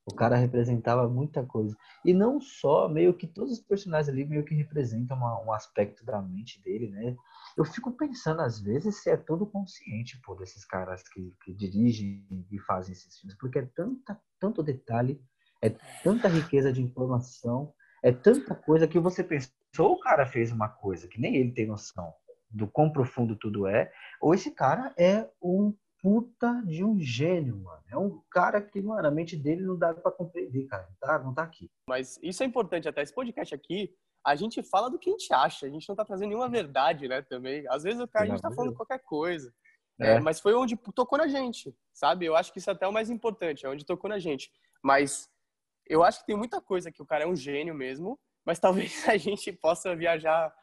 O 0.07 0.15
cara 0.15 0.37
representava 0.37 1.09
muita 1.09 1.45
coisa. 1.45 1.77
E 2.05 2.13
não 2.13 2.41
só, 2.41 2.89
meio 2.89 3.15
que 3.15 3.27
todos 3.27 3.53
os 3.53 3.61
personagens 3.61 4.09
ali 4.09 4.25
meio 4.25 4.45
que 4.45 4.55
representam 4.55 5.17
uma, 5.17 5.41
um 5.45 5.53
aspecto 5.53 6.05
da 6.05 6.21
mente 6.21 6.61
dele, 6.63 6.89
né? 6.89 7.15
Eu 7.57 7.65
fico 7.65 7.93
pensando, 7.93 8.41
às 8.41 8.61
vezes, 8.61 9.03
se 9.03 9.11
é 9.11 9.17
todo 9.17 9.47
consciente, 9.47 10.21
pô, 10.25 10.35
desses 10.35 10.65
caras 10.65 11.03
que, 11.09 11.35
que 11.45 11.53
dirigem 11.53 12.27
e 12.51 12.59
fazem 12.61 12.93
esses 12.93 13.19
filmes. 13.19 13.37
Porque 13.39 13.59
é 13.59 13.67
tanta, 13.75 14.21
tanto 14.39 14.63
detalhe, 14.63 15.21
é 15.61 15.71
tanta 16.03 16.29
riqueza 16.29 16.73
de 16.73 16.83
informação, 16.83 17.73
é 18.03 18.11
tanta 18.11 18.55
coisa 18.55 18.89
que 18.89 18.99
você 18.99 19.23
pensa, 19.23 19.51
ou 19.79 19.93
o 19.93 20.01
cara 20.01 20.25
fez 20.27 20.51
uma 20.51 20.69
coisa 20.69 21.07
que 21.07 21.21
nem 21.21 21.37
ele 21.37 21.53
tem 21.53 21.67
noção 21.67 22.13
do 22.51 22.67
quão 22.67 22.91
profundo 22.91 23.37
tudo 23.37 23.67
é, 23.67 23.93
ou 24.21 24.35
esse 24.35 24.51
cara 24.51 24.93
é 24.99 25.29
um 25.41 25.75
puta 26.03 26.63
de 26.67 26.85
um 26.85 26.99
gênio, 26.99 27.57
mano. 27.57 27.83
É 27.91 27.97
um 27.97 28.23
cara 28.31 28.61
que, 28.61 28.81
mano, 28.81 29.07
a 29.07 29.11
mente 29.11 29.37
dele 29.37 29.63
não 29.63 29.79
dá 29.79 29.93
para 29.95 30.11
compreender, 30.13 30.67
cara. 30.67 30.89
Não 30.89 30.97
tá, 30.99 31.19
não 31.19 31.35
tá 31.35 31.43
aqui. 31.43 31.71
Mas 31.89 32.19
isso 32.23 32.43
é 32.43 32.47
importante, 32.47 32.89
até 32.89 33.03
esse 33.03 33.15
podcast 33.15 33.55
aqui, 33.55 33.95
a 34.25 34.35
gente 34.35 34.63
fala 34.63 34.91
do 34.91 34.99
que 34.99 35.09
a 35.09 35.13
gente 35.13 35.33
acha, 35.33 35.67
a 35.67 35.71
gente 35.71 35.89
não 35.89 35.97
tá 35.97 36.05
trazendo 36.05 36.29
nenhuma 36.29 36.49
verdade, 36.49 37.09
né, 37.09 37.23
também. 37.23 37.65
Às 37.69 37.83
vezes 37.83 38.01
o 38.01 38.09
cara, 38.09 38.27
a 38.27 38.29
gente 38.29 38.43
tá 38.43 38.51
falando 38.51 38.75
qualquer 38.75 39.01
coisa. 39.01 39.53
É. 40.01 40.15
É, 40.15 40.21
mas 40.21 40.41
foi 40.41 40.55
onde 40.55 40.77
tocou 40.95 41.19
na 41.19 41.29
gente, 41.29 41.75
sabe? 41.93 42.25
Eu 42.25 42.35
acho 42.35 42.53
que 42.53 42.59
isso 42.59 42.71
é 42.71 42.73
até 42.73 42.89
o 42.89 42.93
mais 42.93 43.11
importante, 43.11 43.67
é 43.67 43.69
onde 43.69 43.85
tocou 43.85 44.09
na 44.09 44.19
gente. 44.19 44.51
Mas 44.83 45.29
eu 45.87 46.03
acho 46.03 46.21
que 46.21 46.27
tem 46.27 46.37
muita 46.37 46.61
coisa 46.61 46.91
que 46.91 47.03
o 47.03 47.07
cara 47.07 47.25
é 47.25 47.27
um 47.27 47.37
gênio 47.37 47.75
mesmo, 47.75 48.19
mas 48.45 48.59
talvez 48.61 49.07
a 49.09 49.17
gente 49.17 49.53
possa 49.53 49.95
viajar 49.95 50.55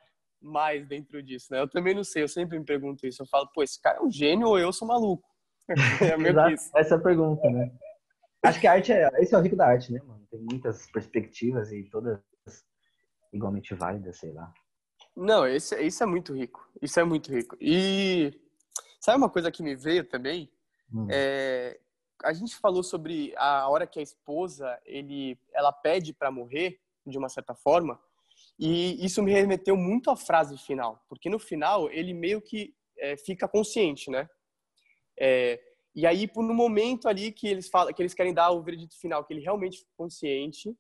mais 0.41 0.88
dentro 0.88 1.21
disso, 1.21 1.47
né? 1.52 1.60
Eu 1.60 1.69
também 1.69 1.93
não 1.93 2.04
sei, 2.04 2.23
eu 2.23 2.28
sempre 2.28 2.58
me 2.58 2.65
pergunto 2.65 3.06
isso. 3.06 3.21
Eu 3.21 3.28
falo, 3.28 3.50
pô, 3.54 3.63
esse 3.63 3.82
cara 3.82 3.97
é 3.97 4.02
um 4.02 4.12
gênio 4.12 4.47
ou 4.47 4.60
eu 4.60 4.71
sou 4.71 4.88
maluco? 4.88 5.28
é 6.02 6.17
meio 6.17 6.36
que 6.36 6.54
isso. 6.54 6.69
Essa 6.76 6.95
é 6.95 6.97
a 6.97 7.02
pergunta, 7.02 7.50
né? 7.50 7.71
Acho 8.43 8.60
que 8.60 8.67
a 8.67 8.73
arte 8.73 8.91
é. 8.93 9.10
Esse 9.19 9.36
é 9.36 9.38
o 9.38 9.41
rico 9.41 9.56
da 9.56 9.67
arte, 9.67 9.91
né, 9.91 10.00
mano? 10.06 10.26
Tem 10.30 10.39
muitas 10.39 10.89
perspectivas 10.91 11.71
e 11.71 11.84
todas 11.86 12.19
igualmente 13.34 13.73
válidas, 13.73 14.17
sei 14.19 14.32
lá. 14.32 14.54
Não, 15.15 15.45
esse, 15.47 15.76
isso 15.82 16.04
é 16.04 16.06
muito 16.06 16.34
rico. 16.34 16.69
Isso 16.82 17.00
é 17.00 17.04
muito 17.04 17.32
rico. 17.32 17.58
E 17.60 18.32
Sabe 19.08 19.19
uma 19.19 19.30
coisa 19.30 19.50
que 19.50 19.63
me 19.63 19.73
veio 19.73 20.04
também? 20.04 20.52
Hum. 20.93 21.08
É, 21.10 21.80
a 22.23 22.34
gente 22.34 22.58
falou 22.58 22.84
sobre 22.84 23.34
a 23.38 23.65
hora 23.69 23.88
que 23.88 24.00
a 24.00 24.04
esposa 24.04 24.78
ele, 24.86 25.39
ela 25.54 25.71
pede 25.71 26.13
para 26.13 26.30
morrer 26.30 26.82
de 27.06 27.17
uma 27.17 27.30
certa 27.30 27.56
forma, 27.56 27.97
e 28.60 29.06
isso 29.06 29.22
me 29.22 29.32
remeteu 29.32 29.78
muito 29.78 30.10
à 30.10 30.15
frase 30.15 30.58
final, 30.58 31.04
porque 31.08 31.30
no 31.30 31.39
final 31.39 31.89
ele 31.91 32.13
meio 32.13 32.41
que 32.41 32.74
é, 32.98 33.15
fica 33.17 33.48
consciente, 33.48 34.10
né? 34.10 34.28
É, 35.20 35.60
e 35.96 36.06
aí, 36.06 36.28
por 36.28 36.43
no 36.43 36.54
momento 36.54 37.08
ali 37.08 37.32
que 37.32 37.48
eles 37.48 37.70
falam, 37.70 37.91
que 37.91 38.02
eles 38.02 38.13
querem 38.13 38.34
dar 38.34 38.52
o 38.52 38.62
veredito 38.62 39.00
final, 39.00 39.26
que 39.26 39.34
ele 39.34 39.41
realmente 39.41 39.80
fica 39.80 39.91
consciente, 39.98 40.76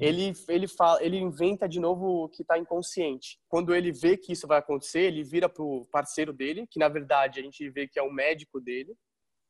ele 0.00 0.32
ele 0.48 0.66
fala, 0.66 1.02
ele 1.02 1.16
inventa 1.16 1.68
de 1.68 1.80
novo 1.80 2.28
que 2.30 2.42
está 2.42 2.58
inconsciente. 2.58 3.38
Quando 3.48 3.74
ele 3.74 3.92
vê 3.92 4.16
que 4.16 4.32
isso 4.32 4.46
vai 4.46 4.58
acontecer, 4.58 5.02
ele 5.02 5.22
vira 5.22 5.48
pro 5.48 5.86
parceiro 5.92 6.32
dele, 6.32 6.66
que 6.68 6.78
na 6.78 6.88
verdade 6.88 7.40
a 7.40 7.42
gente 7.42 7.68
vê 7.70 7.86
que 7.86 7.98
é 7.98 8.02
o 8.02 8.12
médico 8.12 8.60
dele, 8.60 8.96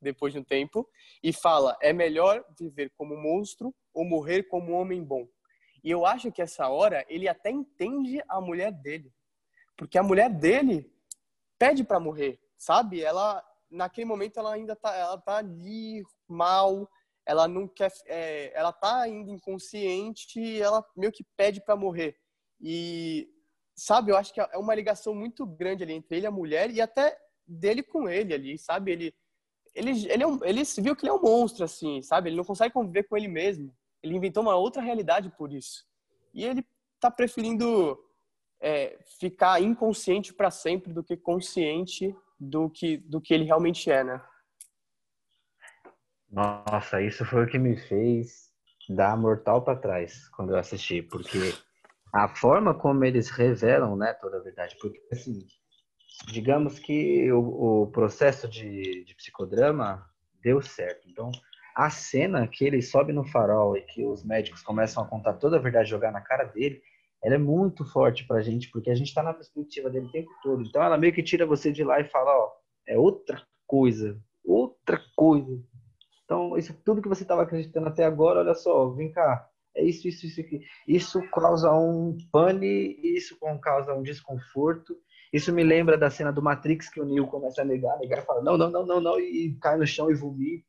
depois 0.00 0.33
de 0.33 0.38
um 0.40 0.44
tempo, 0.44 0.88
e 1.22 1.33
fala: 1.33 1.76
é 1.81 1.92
melhor 1.92 2.44
viver 2.59 2.92
como 2.96 3.16
monstro 3.16 3.74
ou 3.94 4.04
morrer 4.04 4.44
como 4.44 4.72
homem 4.72 5.02
bom. 5.02 5.26
E 5.83 5.91
eu 5.91 6.05
acho 6.05 6.33
que 6.33 6.43
essa 6.43 6.69
hora 6.69 7.05
ele 7.09 7.29
até 7.29 7.51
entende 7.51 8.23
a 8.29 8.41
mulher 8.41 8.73
dele, 8.73 9.12
porque 9.77 9.99
a 9.99 10.03
mulher 10.03 10.31
dele 10.31 10.91
pede 11.59 11.85
para 11.85 12.01
morrer, 12.01 12.41
sabe? 12.57 13.03
Ela 13.03 13.45
naquele 13.71 14.07
momento 14.07 14.38
ela 14.38 14.55
ainda 14.55 14.75
tá, 14.75 14.95
ela 14.95 15.19
tá 15.19 15.37
ali 15.37 16.03
mal, 16.27 16.88
ela 17.27 17.47
não 17.47 17.69
quer, 17.69 17.93
é, 18.07 18.51
ela 18.59 18.73
tá 18.73 19.03
ainda 19.03 19.31
inconsciente 19.31 20.41
e 20.41 20.62
ela 20.62 20.85
meio 20.97 21.12
que 21.12 21.25
pede 21.37 21.61
para 21.61 21.77
morrer. 21.77 22.17
E 22.61 23.29
sabe, 23.77 24.11
eu 24.11 24.17
acho 24.17 24.33
que 24.33 24.41
é 24.41 24.57
uma 24.57 24.75
ligação 24.75 25.14
muito 25.14 25.47
grande 25.47 25.85
ali 25.85 25.93
entre 25.93 26.17
ele 26.17 26.27
e 26.27 26.29
a 26.29 26.33
mulher 26.33 26.71
e 26.71 26.81
até 26.81 27.17
dele 27.47 27.83
com 27.83 28.09
ele 28.09 28.35
ali, 28.35 28.59
sabe? 28.59 28.93
Ele 28.93 29.14
ele 29.75 29.91
ele, 30.09 30.23
é 30.23 30.27
um, 30.27 30.43
ele 30.45 30.62
viu 30.79 30.97
que 30.97 31.05
ele 31.05 31.11
é 31.11 31.14
um 31.14 31.23
monstro 31.23 31.64
assim, 31.64 32.03
sabe? 32.03 32.31
Ele 32.31 32.37
não 32.37 32.45
consegue 32.45 32.73
conviver 32.73 33.05
com 33.05 33.17
ele 33.17 33.29
mesmo. 33.29 33.75
Ele 34.02 34.16
inventou 34.16 34.42
uma 34.42 34.56
outra 34.56 34.82
realidade 34.82 35.30
por 35.30 35.52
isso. 35.52 35.87
E 36.32 36.44
ele 36.44 36.66
tá 37.00 37.11
preferindo 37.11 37.98
é, 38.61 38.98
ficar 39.18 39.61
inconsciente 39.61 40.32
para 40.32 40.50
sempre 40.50 40.92
do 40.92 41.02
que 41.02 41.16
consciente 41.16 42.14
do 42.38 42.70
que 42.70 42.96
do 42.98 43.20
que 43.20 43.34
ele 43.34 43.44
realmente 43.44 43.90
é, 43.90 44.04
né? 44.04 44.22
Nossa, 46.30 47.00
isso 47.00 47.24
foi 47.24 47.44
o 47.44 47.48
que 47.48 47.58
me 47.58 47.76
fez 47.76 48.48
dar 48.88 49.16
mortal 49.16 49.62
para 49.62 49.78
trás 49.78 50.28
quando 50.30 50.50
eu 50.50 50.58
assisti, 50.58 51.02
porque 51.02 51.54
a 52.12 52.28
forma 52.28 52.74
como 52.74 53.04
eles 53.04 53.30
revelam, 53.30 53.96
né, 53.96 54.12
toda 54.14 54.38
a 54.38 54.42
verdade, 54.42 54.76
porque 54.80 55.00
assim, 55.12 55.46
digamos 56.26 56.78
que 56.78 57.30
o, 57.32 57.82
o 57.82 57.87
processo 57.88 58.48
de, 58.48 59.04
de, 59.04 59.14
psicodrama 59.14 60.04
deu 60.42 60.61
certo. 60.62 61.08
Então, 61.08 61.30
a 61.79 61.91
cena 61.91 62.45
que 62.49 62.64
ele 62.64 62.83
sobe 62.83 63.12
no 63.12 63.25
farol 63.25 63.77
e 63.77 63.83
que 63.83 64.05
os 64.05 64.25
médicos 64.25 64.62
começam 64.62 65.01
a 65.01 65.07
contar 65.07 65.35
toda 65.35 65.59
a 65.59 65.61
verdade, 65.61 65.88
jogar 65.88 66.11
na 66.11 66.21
cara 66.21 66.43
dele, 66.43 66.83
ela 67.23 67.37
é 67.37 67.38
muito 67.38 67.85
forte 67.85 68.27
pra 68.27 68.43
gente, 68.43 68.69
porque 68.73 68.91
a 68.91 68.97
gente 68.97 69.14
tá 69.14 69.23
na 69.23 69.33
perspectiva 69.33 69.88
dele 69.88 70.07
o 70.07 70.11
tempo 70.11 70.29
todo. 70.43 70.64
Então, 70.64 70.83
ela 70.83 70.99
meio 70.99 71.12
que 71.12 71.23
tira 71.23 71.47
você 71.47 71.71
de 71.71 71.85
lá 71.85 72.01
e 72.01 72.09
fala, 72.09 72.37
ó, 72.37 72.51
é 72.85 72.99
outra 72.99 73.41
coisa, 73.64 74.21
outra 74.45 75.01
coisa. 75.14 75.62
Então, 76.25 76.59
isso 76.59 76.75
tudo 76.85 77.01
que 77.01 77.09
você 77.09 77.23
estava 77.23 77.43
acreditando 77.43 77.87
até 77.87 78.05
agora, 78.05 78.41
olha 78.41 78.55
só, 78.55 78.88
vem 78.91 79.12
cá, 79.12 79.49
é 79.77 79.85
isso, 79.85 80.09
isso, 80.09 80.27
isso 80.27 80.41
aqui. 80.41 80.61
Isso 80.88 81.23
causa 81.31 81.73
um 81.73 82.19
pane, 82.33 82.99
isso 83.05 83.38
causa 83.62 83.95
um 83.95 84.03
desconforto. 84.03 84.97
Isso 85.33 85.53
me 85.53 85.62
lembra 85.62 85.97
da 85.97 86.11
cena 86.11 86.33
do 86.33 86.43
Matrix 86.43 86.88
que 86.88 87.01
o 87.01 87.05
Neo 87.05 87.29
começa 87.29 87.62
a 87.62 87.64
negar, 87.64 87.97
negar 87.99 88.25
fala 88.25 88.43
não, 88.43 88.59
não, 88.59 88.69
não, 88.69 88.85
não, 88.85 89.01
não, 89.01 89.21
e 89.21 89.57
cai 89.61 89.77
no 89.77 89.87
chão 89.87 90.11
e 90.11 90.14
vomita. 90.14 90.67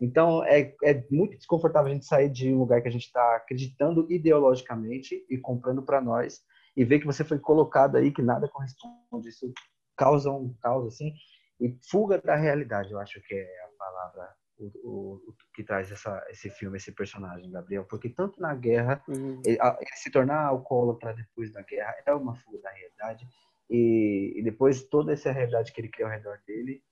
Então, 0.00 0.44
é, 0.44 0.74
é 0.82 1.04
muito 1.10 1.36
desconfortável 1.36 1.90
a 1.90 1.94
gente 1.94 2.06
sair 2.06 2.28
de 2.28 2.52
um 2.52 2.58
lugar 2.58 2.82
que 2.82 2.88
a 2.88 2.90
gente 2.90 3.06
está 3.06 3.36
acreditando 3.36 4.06
ideologicamente 4.10 5.24
e 5.30 5.38
comprando 5.38 5.82
para 5.82 6.00
nós 6.00 6.40
e 6.76 6.84
ver 6.84 6.98
que 6.98 7.06
você 7.06 7.24
foi 7.24 7.38
colocado 7.38 7.96
aí, 7.96 8.10
que 8.10 8.22
nada 8.22 8.48
corresponde. 8.48 9.28
Isso 9.28 9.52
causa 9.96 10.30
um 10.30 10.52
caos, 10.60 10.94
assim, 10.94 11.12
e 11.60 11.78
fuga 11.88 12.20
da 12.20 12.34
realidade, 12.34 12.90
eu 12.90 12.98
acho 12.98 13.20
que 13.22 13.34
é 13.34 13.64
a 13.64 13.68
palavra 13.78 14.34
o, 14.58 14.66
o, 14.82 15.14
o, 15.28 15.34
que 15.54 15.64
traz 15.64 15.90
essa, 15.90 16.24
esse 16.30 16.50
filme, 16.50 16.76
esse 16.76 16.92
personagem, 16.92 17.50
Gabriel, 17.50 17.84
porque 17.84 18.08
tanto 18.08 18.40
na 18.40 18.54
guerra, 18.54 19.02
uhum. 19.08 19.40
ele, 19.44 19.58
ele, 19.60 19.96
se 19.96 20.10
tornar 20.10 20.46
alcoólatra 20.46 21.14
depois 21.14 21.52
da 21.52 21.62
guerra 21.62 21.94
é 22.06 22.14
uma 22.14 22.34
fuga 22.36 22.60
da 22.60 22.70
realidade, 22.70 23.26
e, 23.70 24.34
e, 24.36 24.42
depois 24.42 24.84
toda 24.84 25.12
essa 25.12 25.32
realidade 25.32 25.72
que 25.72 25.80
ele 25.80 25.88
cria 25.88 26.06
ao 26.06 26.12
redor 26.12 26.38
dele, 26.46 26.82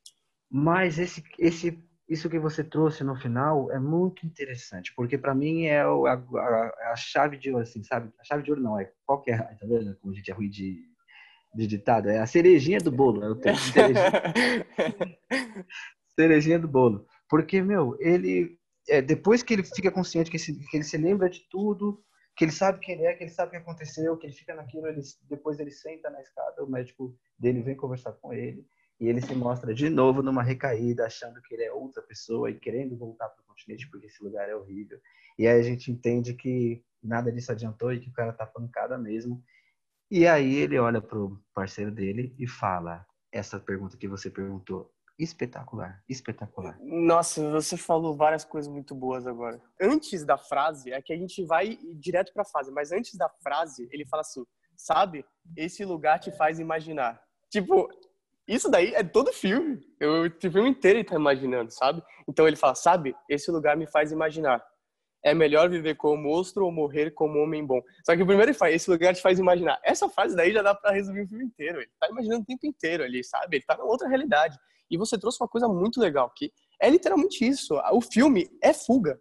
mas 0.50 0.98
esse, 0.98 1.22
esse, 1.38 1.78
isso 2.12 2.28
que 2.28 2.38
você 2.38 2.62
trouxe 2.62 3.02
no 3.02 3.16
final 3.16 3.70
é 3.72 3.78
muito 3.78 4.26
interessante, 4.26 4.92
porque 4.94 5.16
para 5.16 5.34
mim 5.34 5.64
é 5.64 5.80
a, 5.80 5.88
a, 5.88 6.92
a, 6.92 6.96
chave 6.96 7.36
de 7.36 7.50
ouro, 7.50 7.62
assim, 7.62 7.82
sabe? 7.82 8.12
A 8.20 8.24
chave 8.24 8.42
de 8.42 8.50
ouro 8.50 8.62
não, 8.62 8.78
é 8.78 8.90
qualquer, 9.06 9.38
tá 9.58 9.66
vendo 9.66 9.96
como 9.96 10.12
a 10.12 10.16
gente 10.16 10.30
é 10.30 10.34
ruim 10.34 10.50
de, 10.50 10.82
de 11.54 11.66
ditado? 11.66 12.08
É 12.08 12.18
a 12.18 12.26
cerejinha 12.26 12.78
do 12.78 12.92
bolo, 12.92 13.24
é 13.24 13.30
o 13.30 13.36
termo, 13.36 13.58
cerejinha. 13.72 14.12
cerejinha 16.16 16.58
do 16.58 16.68
bolo 16.68 17.06
porque, 17.32 17.62
meu, 17.62 17.96
ele. 17.98 18.58
É, 18.86 19.00
depois 19.00 19.42
que 19.42 19.54
ele 19.54 19.62
fica 19.62 19.90
consciente, 19.90 20.30
que, 20.30 20.38
se, 20.38 20.52
que 20.68 20.76
ele 20.76 20.84
se 20.84 20.98
lembra 20.98 21.30
de 21.30 21.40
tudo, 21.48 22.04
que 22.36 22.44
ele 22.44 22.52
sabe 22.52 22.78
quem 22.78 22.94
ele 22.94 23.06
é, 23.06 23.14
que 23.14 23.24
ele 23.24 23.30
sabe 23.30 23.48
o 23.48 23.50
que 23.52 23.56
aconteceu, 23.56 24.18
que 24.18 24.26
ele 24.26 24.34
fica 24.34 24.54
naquilo, 24.54 24.86
ele, 24.86 25.00
depois 25.30 25.58
ele 25.58 25.70
senta 25.70 26.10
na 26.10 26.20
escada, 26.20 26.62
o 26.62 26.70
médico 26.70 27.16
dele 27.38 27.62
vem 27.62 27.74
conversar 27.74 28.12
com 28.12 28.34
ele, 28.34 28.66
e 29.00 29.08
ele 29.08 29.20
se 29.20 29.34
mostra 29.34 29.74
de 29.74 29.88
novo 29.88 30.22
numa 30.22 30.42
recaída, 30.42 31.06
achando 31.06 31.40
que 31.42 31.54
ele 31.54 31.64
é 31.64 31.72
outra 31.72 32.02
pessoa 32.02 32.50
e 32.50 32.58
querendo 32.58 32.96
voltar 32.96 33.28
para 33.28 33.42
o 33.42 33.46
continente 33.46 33.88
porque 33.90 34.06
esse 34.06 34.22
lugar 34.22 34.48
é 34.48 34.54
horrível. 34.54 35.00
E 35.38 35.46
aí 35.46 35.58
a 35.58 35.62
gente 35.62 35.90
entende 35.90 36.34
que 36.34 36.84
nada 37.02 37.32
disso 37.32 37.50
adiantou 37.50 37.92
e 37.92 38.00
que 38.00 38.08
o 38.08 38.12
cara 38.12 38.32
tá 38.32 38.46
pancada 38.46 38.96
mesmo. 38.96 39.42
E 40.10 40.26
aí 40.26 40.54
ele 40.56 40.78
olha 40.78 41.00
pro 41.00 41.42
parceiro 41.54 41.90
dele 41.90 42.34
e 42.38 42.46
fala 42.46 43.04
essa 43.32 43.58
pergunta 43.58 43.96
que 43.96 44.06
você 44.06 44.30
perguntou: 44.30 44.92
espetacular, 45.18 46.02
espetacular. 46.08 46.78
Nossa, 46.80 47.50
você 47.50 47.76
falou 47.76 48.14
várias 48.14 48.44
coisas 48.44 48.70
muito 48.70 48.94
boas 48.94 49.26
agora. 49.26 49.60
Antes 49.80 50.24
da 50.24 50.36
frase, 50.36 50.92
é 50.92 51.00
que 51.00 51.12
a 51.12 51.16
gente 51.16 51.44
vai 51.44 51.78
direto 51.94 52.32
para 52.32 52.42
a 52.42 52.46
frase, 52.46 52.70
mas 52.70 52.92
antes 52.92 53.14
da 53.16 53.28
frase, 53.42 53.88
ele 53.90 54.04
fala 54.06 54.20
assim: 54.20 54.44
sabe, 54.76 55.24
esse 55.56 55.84
lugar 55.84 56.18
te 56.18 56.30
faz 56.30 56.58
imaginar. 56.58 57.20
Tipo, 57.50 57.88
isso 58.46 58.68
daí 58.70 58.94
é 58.94 59.02
todo 59.02 59.32
filme. 59.32 59.80
Eu, 60.00 60.26
o 60.26 60.30
filme 60.40 60.68
inteiro 60.68 60.98
ele 60.98 61.08
tá 61.08 61.14
imaginando, 61.14 61.70
sabe? 61.70 62.02
Então 62.28 62.46
ele 62.46 62.56
fala: 62.56 62.74
sabe, 62.74 63.14
esse 63.28 63.50
lugar 63.50 63.76
me 63.76 63.86
faz 63.86 64.12
imaginar. 64.12 64.64
É 65.24 65.32
melhor 65.32 65.70
viver 65.70 65.94
como 65.94 66.20
monstro 66.20 66.64
ou 66.64 66.72
morrer 66.72 67.12
como 67.12 67.38
homem 67.38 67.64
bom. 67.64 67.80
Só 68.04 68.16
que 68.16 68.22
o 68.22 68.26
primeiro 68.26 68.50
ele 68.50 68.58
fala, 68.58 68.72
esse 68.72 68.90
lugar 68.90 69.14
te 69.14 69.22
faz 69.22 69.38
imaginar. 69.38 69.80
Essa 69.84 70.08
frase 70.08 70.34
daí 70.34 70.52
já 70.52 70.62
dá 70.62 70.74
para 70.74 70.90
resumir 70.90 71.22
o 71.22 71.28
filme 71.28 71.44
inteiro. 71.44 71.78
Ele 71.78 71.90
tá 72.00 72.08
imaginando 72.08 72.42
o 72.42 72.44
tempo 72.44 72.66
inteiro 72.66 73.04
ali, 73.04 73.22
sabe? 73.22 73.58
Ele 73.58 73.64
tá 73.64 73.76
na 73.76 73.84
outra 73.84 74.08
realidade. 74.08 74.58
E 74.90 74.98
você 74.98 75.16
trouxe 75.16 75.40
uma 75.40 75.48
coisa 75.48 75.68
muito 75.68 76.00
legal, 76.00 76.28
que 76.36 76.52
é 76.80 76.90
literalmente 76.90 77.46
isso. 77.46 77.80
O 77.92 78.00
filme 78.00 78.50
é 78.60 78.72
fuga. 78.74 79.20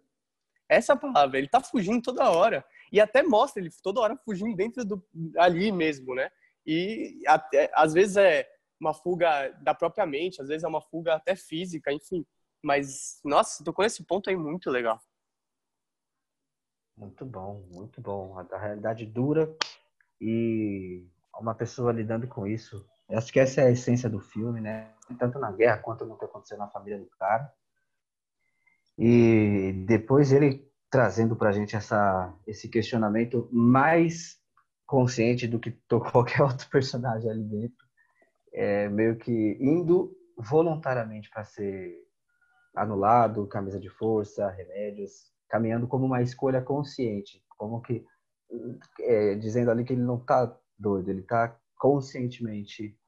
Essa 0.68 0.94
é 0.94 0.96
palavra. 0.96 1.38
Ele 1.38 1.48
tá 1.48 1.60
fugindo 1.60 2.02
toda 2.02 2.28
hora. 2.30 2.64
E 2.90 3.00
até 3.00 3.22
mostra 3.22 3.62
ele 3.62 3.70
toda 3.80 4.00
hora 4.00 4.16
fugindo 4.24 4.56
dentro 4.56 4.84
do 4.84 5.00
ali 5.38 5.70
mesmo, 5.70 6.16
né? 6.16 6.28
E 6.66 7.22
até, 7.28 7.70
às 7.74 7.92
vezes 7.92 8.16
é 8.16 8.48
uma 8.82 8.94
fuga 8.94 9.50
da 9.62 9.74
própria 9.74 10.04
mente, 10.04 10.42
às 10.42 10.48
vezes 10.48 10.64
é 10.64 10.68
uma 10.68 10.82
fuga 10.82 11.14
até 11.14 11.36
física, 11.36 11.92
enfim. 11.92 12.26
Mas, 12.62 13.20
nossa, 13.24 13.64
tocou 13.64 13.84
nesse 13.84 14.04
ponto 14.04 14.28
aí 14.28 14.36
muito 14.36 14.70
legal. 14.70 15.00
Muito 16.96 17.24
bom, 17.24 17.64
muito 17.70 18.00
bom. 18.00 18.38
A 18.38 18.58
realidade 18.58 19.06
dura 19.06 19.54
e 20.20 21.06
uma 21.40 21.54
pessoa 21.54 21.92
lidando 21.92 22.28
com 22.28 22.46
isso 22.46 22.86
eu 23.12 23.18
acho 23.18 23.30
que 23.30 23.38
essa 23.38 23.60
é 23.60 23.66
a 23.66 23.70
essência 23.70 24.08
do 24.08 24.18
filme, 24.18 24.58
né? 24.58 24.90
Tanto 25.18 25.38
na 25.38 25.52
guerra 25.52 25.76
quanto 25.76 26.06
no 26.06 26.16
que 26.16 26.24
aconteceu 26.24 26.56
na 26.56 26.68
família 26.68 26.98
do 26.98 27.06
cara. 27.18 27.52
E 28.98 29.84
depois 29.86 30.32
ele 30.32 30.66
trazendo 30.90 31.36
pra 31.36 31.52
gente 31.52 31.76
essa, 31.76 32.34
esse 32.46 32.70
questionamento 32.70 33.50
mais 33.52 34.40
consciente 34.86 35.46
do 35.46 35.60
que 35.60 35.72
qualquer 36.10 36.40
outro 36.40 36.66
personagem 36.70 37.30
ali 37.30 37.44
dentro. 37.44 37.81
É, 38.54 38.88
meio 38.88 39.16
que 39.16 39.56
indo 39.60 40.14
voluntariamente 40.36 41.30
para 41.30 41.44
ser 41.44 41.96
anulado, 42.74 43.46
camisa 43.46 43.78
de 43.78 43.88
força, 43.88 44.48
remédios, 44.50 45.32
caminhando 45.48 45.86
como 45.86 46.06
uma 46.06 46.22
escolha 46.22 46.60
consciente, 46.60 47.42
como 47.56 47.80
que 47.80 48.04
é, 49.00 49.34
dizendo 49.36 49.70
ali 49.70 49.84
que 49.84 49.92
ele 49.92 50.02
não 50.02 50.16
está 50.16 50.58
doido, 50.78 51.10
ele 51.10 51.20
está 51.20 51.58
conscientemente 51.76 52.98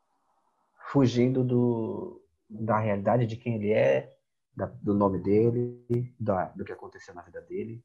fugindo 0.91 1.43
do, 1.43 2.23
da 2.49 2.79
realidade 2.79 3.27
de 3.27 3.37
quem 3.37 3.57
ele 3.57 3.73
é, 3.73 4.15
da, 4.55 4.67
do 4.67 4.95
nome 4.95 5.19
dele, 5.19 6.15
da, 6.19 6.47
do 6.51 6.65
que 6.65 6.73
aconteceu 6.73 7.15
na 7.15 7.23
vida 7.23 7.41
dele. 7.43 7.85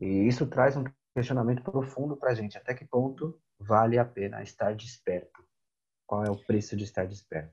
E 0.00 0.26
isso 0.26 0.46
traz 0.46 0.76
um 0.76 0.84
questionamento 1.14 1.62
profundo 1.62 2.16
para 2.16 2.30
a 2.30 2.34
gente. 2.34 2.56
Até 2.56 2.74
que 2.74 2.84
ponto 2.84 3.40
vale 3.58 3.98
a 3.98 4.04
pena 4.04 4.42
estar 4.42 4.74
desperto? 4.74 5.47
Qual 6.08 6.24
é 6.24 6.30
o 6.30 6.36
preço 6.36 6.74
de 6.74 6.84
estar 6.84 7.06
desperto? 7.06 7.52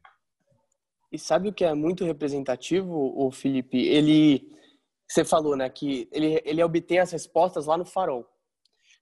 E 1.11 1.19
sabe 1.19 1.49
o 1.49 1.53
que 1.53 1.65
é 1.65 1.73
muito 1.73 2.05
representativo, 2.05 3.13
o 3.13 3.29
Felipe? 3.29 3.77
Ele, 3.77 4.49
você 5.05 5.25
falou, 5.25 5.57
né, 5.57 5.69
que 5.69 6.07
ele, 6.09 6.41
ele 6.45 6.63
obtém 6.63 6.99
as 6.99 7.11
respostas 7.11 7.65
lá 7.65 7.77
no 7.77 7.83
farol. 7.85 8.25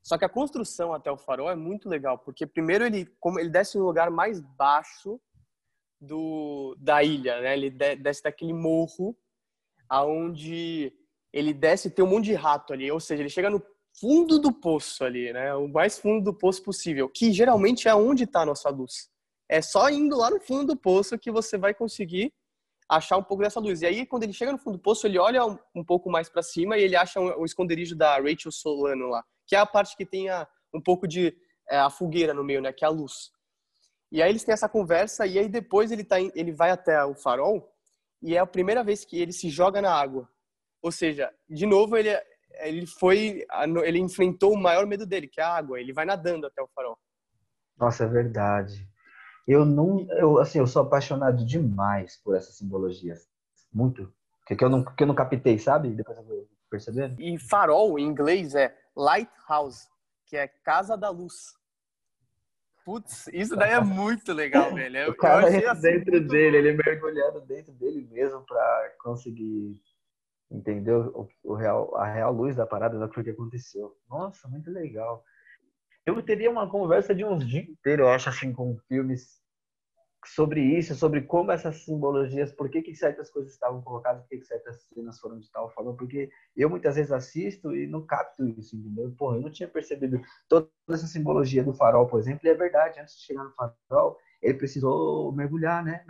Só 0.01 0.17
que 0.17 0.25
a 0.25 0.29
construção 0.29 0.91
até 0.91 1.11
o 1.11 1.17
farol 1.17 1.51
é 1.51 1.55
muito 1.55 1.87
legal, 1.87 2.17
porque 2.17 2.47
primeiro 2.47 2.83
ele, 2.83 3.05
como 3.19 3.39
ele 3.39 3.49
desce 3.49 3.77
no 3.77 3.85
lugar 3.85 4.09
mais 4.09 4.41
baixo 4.41 5.21
do, 6.01 6.75
da 6.79 7.03
ilha, 7.03 7.39
né? 7.39 7.53
Ele 7.53 7.69
desce 7.69 8.23
daquele 8.23 8.53
morro 8.53 9.15
aonde 9.87 10.91
ele 11.31 11.53
desce 11.53 11.87
e 11.87 11.91
tem 11.91 12.03
um 12.03 12.09
monte 12.09 12.25
de 12.25 12.33
rato 12.33 12.73
ali, 12.73 12.91
ou 12.91 12.99
seja, 12.99 13.21
ele 13.21 13.29
chega 13.29 13.51
no 13.51 13.63
fundo 13.99 14.39
do 14.39 14.51
poço 14.51 15.05
ali, 15.05 15.31
né? 15.31 15.53
O 15.53 15.67
mais 15.67 15.99
fundo 15.99 16.23
do 16.23 16.33
poço 16.33 16.63
possível, 16.63 17.07
que 17.07 17.31
geralmente 17.31 17.87
é 17.87 17.93
onde 17.93 18.23
está 18.23 18.41
a 18.41 18.45
nossa 18.45 18.69
luz. 18.69 19.12
É 19.49 19.61
só 19.61 19.89
indo 19.89 20.17
lá 20.17 20.29
no 20.29 20.39
fundo 20.39 20.73
do 20.73 20.77
poço 20.77 21.17
que 21.17 21.31
você 21.31 21.57
vai 21.57 21.73
conseguir 21.73 22.33
achar 22.89 23.17
um 23.17 23.23
pouco 23.23 23.43
dessa 23.43 23.59
luz. 23.59 23.81
E 23.81 23.85
aí, 23.85 24.05
quando 24.05 24.23
ele 24.23 24.33
chega 24.33 24.51
no 24.51 24.57
fundo 24.57 24.77
do 24.77 24.81
poço, 24.81 25.07
ele 25.07 25.17
olha 25.17 25.45
um, 25.45 25.57
um 25.75 25.83
pouco 25.83 26.09
mais 26.09 26.29
para 26.29 26.41
cima 26.41 26.77
e 26.77 26.83
ele 26.83 26.95
acha 26.95 27.19
o 27.19 27.23
um, 27.23 27.41
um 27.41 27.45
esconderijo 27.45 27.95
da 27.95 28.17
Rachel 28.17 28.51
Solano 28.51 29.07
lá, 29.07 29.23
que 29.47 29.55
é 29.55 29.59
a 29.59 29.65
parte 29.65 29.95
que 29.95 30.05
tem 30.05 30.29
a, 30.29 30.47
um 30.73 30.81
pouco 30.81 31.07
de 31.07 31.35
é, 31.69 31.77
a 31.77 31.89
fogueira 31.89 32.33
no 32.33 32.43
meio, 32.43 32.61
né? 32.61 32.71
Que 32.71 32.85
é 32.85 32.87
a 32.87 32.91
luz. 32.91 33.31
E 34.11 34.21
aí 34.21 34.29
eles 34.29 34.43
têm 34.43 34.53
essa 34.53 34.69
conversa 34.69 35.25
e 35.25 35.39
aí 35.39 35.49
depois 35.49 35.91
ele 35.91 36.03
tá, 36.03 36.19
ele 36.19 36.51
vai 36.51 36.69
até 36.69 37.03
o 37.03 37.15
farol 37.15 37.67
e 38.21 38.35
é 38.35 38.39
a 38.39 38.45
primeira 38.45 38.83
vez 38.83 39.03
que 39.03 39.19
ele 39.19 39.31
se 39.31 39.49
joga 39.49 39.81
na 39.81 39.91
água. 39.93 40.29
Ou 40.81 40.91
seja, 40.91 41.33
de 41.49 41.65
novo 41.65 41.97
ele 41.97 42.09
ele 42.59 42.85
foi 42.85 43.43
ele 43.83 43.97
enfrentou 43.97 44.53
o 44.53 44.61
maior 44.61 44.85
medo 44.85 45.07
dele, 45.07 45.27
que 45.27 45.41
é 45.41 45.43
a 45.43 45.55
água. 45.55 45.79
Ele 45.79 45.91
vai 45.91 46.05
nadando 46.05 46.45
até 46.45 46.61
o 46.61 46.67
farol. 46.67 46.97
Nossa, 47.75 48.03
é 48.03 48.07
verdade. 48.07 48.87
Eu 49.47 49.65
não, 49.65 50.07
eu 50.11 50.39
assim, 50.39 50.59
eu 50.59 50.67
sou 50.67 50.81
apaixonado 50.81 51.45
demais 51.45 52.17
por 52.23 52.35
essas 52.35 52.55
simbologias, 52.55 53.27
muito, 53.71 54.11
que, 54.47 54.55
que 54.55 54.63
eu 54.63 54.69
não 54.69 54.83
que 54.83 55.03
eu 55.03 55.07
não 55.07 55.15
captei, 55.15 55.59
sabe? 55.59 55.89
Depois 55.89 56.17
eu 56.17 56.23
vou 56.23 56.47
percebendo. 56.69 57.21
E 57.21 57.37
farol 57.37 57.99
em 57.99 58.03
inglês 58.03 58.55
é 58.55 58.75
lighthouse, 58.95 59.87
que 60.25 60.37
é 60.37 60.47
casa 60.47 60.95
da 60.97 61.09
luz. 61.09 61.55
Putz, 62.85 63.27
isso 63.31 63.55
daí 63.55 63.71
é 63.71 63.79
muito 63.79 64.33
legal, 64.33 64.73
velho. 64.75 64.97
Eu, 64.97 65.11
o 65.11 65.15
cara 65.15 65.53
entra 65.53 65.71
assim, 65.71 65.81
dentro 65.81 66.27
dele, 66.27 66.57
ele 66.57 66.73
mergulhando 66.73 67.41
dentro 67.41 67.71
dele 67.73 68.07
mesmo 68.11 68.41
para 68.45 68.93
conseguir 69.01 69.79
entender 70.51 70.93
o, 70.93 71.27
o, 71.43 71.53
real, 71.53 71.95
a 71.95 72.05
real 72.05 72.31
luz 72.33 72.55
da 72.55 72.65
parada 72.65 72.97
do 72.99 73.23
que 73.23 73.29
aconteceu. 73.29 73.95
Nossa, 74.09 74.47
muito 74.47 74.69
legal. 74.69 75.23
Eu 76.05 76.21
teria 76.21 76.51
uma 76.51 76.69
conversa 76.69 77.15
de 77.15 77.23
uns 77.23 77.47
dias 77.47 77.67
inteiros, 77.67 78.05
eu 78.05 78.09
acho, 78.09 78.29
assim, 78.29 78.51
com 78.51 78.77
filmes 78.87 79.41
sobre 80.25 80.61
isso, 80.61 80.95
sobre 80.95 81.21
como 81.21 81.51
essas 81.51 81.83
simbologias, 81.83 82.51
por 82.51 82.69
que, 82.69 82.81
que 82.81 82.95
certas 82.95 83.29
coisas 83.29 83.53
estavam 83.53 83.81
colocadas, 83.81 84.21
por 84.21 84.29
que, 84.29 84.37
que 84.37 84.45
certas 84.45 84.83
cenas 84.83 85.19
foram 85.19 85.39
de 85.39 85.51
tal 85.51 85.69
forma, 85.71 85.95
porque 85.95 86.29
eu 86.55 86.69
muitas 86.69 86.95
vezes 86.95 87.11
assisto 87.11 87.75
e 87.75 87.87
não 87.87 88.05
capto 88.05 88.45
isso, 88.47 88.75
entendeu? 88.75 89.13
Porra, 89.17 89.37
eu 89.37 89.41
não 89.41 89.51
tinha 89.51 89.67
percebido 89.67 90.21
toda 90.47 90.69
essa 90.89 91.07
simbologia 91.07 91.63
do 91.63 91.73
farol, 91.73 92.07
por 92.07 92.19
exemplo, 92.19 92.47
e 92.47 92.49
é 92.49 92.53
verdade, 92.53 92.99
antes 92.99 93.17
de 93.17 93.21
chegar 93.25 93.43
no 93.43 93.51
farol, 93.51 94.17
ele 94.41 94.57
precisou 94.57 95.31
mergulhar, 95.31 95.83
né? 95.83 96.05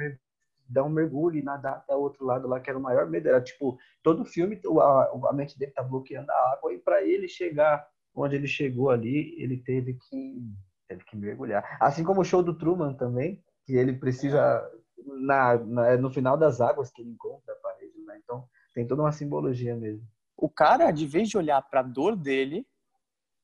Dar 0.68 0.84
um 0.84 0.90
mergulho 0.90 1.38
e 1.38 1.44
nadar 1.44 1.74
até 1.78 1.96
o 1.96 2.00
outro 2.00 2.26
lado 2.26 2.48
lá, 2.48 2.60
que 2.60 2.70
era 2.70 2.80
o 2.80 2.82
maior 2.82 3.08
medo. 3.08 3.28
Era 3.28 3.42
tipo, 3.42 3.78
todo 4.02 4.26
filme, 4.26 4.60
a, 4.82 5.30
a 5.30 5.34
mente 5.34 5.58
dele 5.58 5.72
tá 5.72 5.84
bloqueando 5.84 6.32
a 6.32 6.54
água, 6.54 6.74
e 6.74 6.80
para 6.80 7.04
ele 7.04 7.28
chegar 7.28 7.86
onde 8.14 8.36
ele 8.36 8.48
chegou 8.48 8.90
ali, 8.90 9.36
ele 9.42 9.58
teve 9.58 9.94
que, 9.96 10.42
teve 10.88 11.04
que 11.06 11.16
mergulhar. 11.16 11.78
Assim 11.80 12.04
como 12.04 12.22
o 12.22 12.26
show 12.26 12.44
do 12.44 12.58
Truman 12.58 12.94
também, 12.94 13.44
que 13.66 13.74
ele 13.74 13.94
precisa 13.94 14.70
na, 15.06 15.58
na, 15.58 15.88
é 15.88 15.98
no 15.98 16.12
final 16.12 16.38
das 16.38 16.62
águas 16.62 16.92
que 16.92 17.02
ele 17.02 17.12
encontra 17.12 17.54
a 17.54 17.58
parede, 17.58 18.00
né? 18.06 18.20
Então 18.24 18.48
tem 18.74 18.86
toda 18.86 19.02
uma 19.02 19.12
simbologia 19.12 19.76
mesmo. 19.76 20.08
O 20.38 20.50
cara, 20.50 20.92
de 20.92 21.08
vez 21.08 21.30
de 21.30 21.38
olhar 21.38 21.62
para 21.62 21.80
a 21.82 21.84
dor 21.84 22.16
dele, 22.16 22.68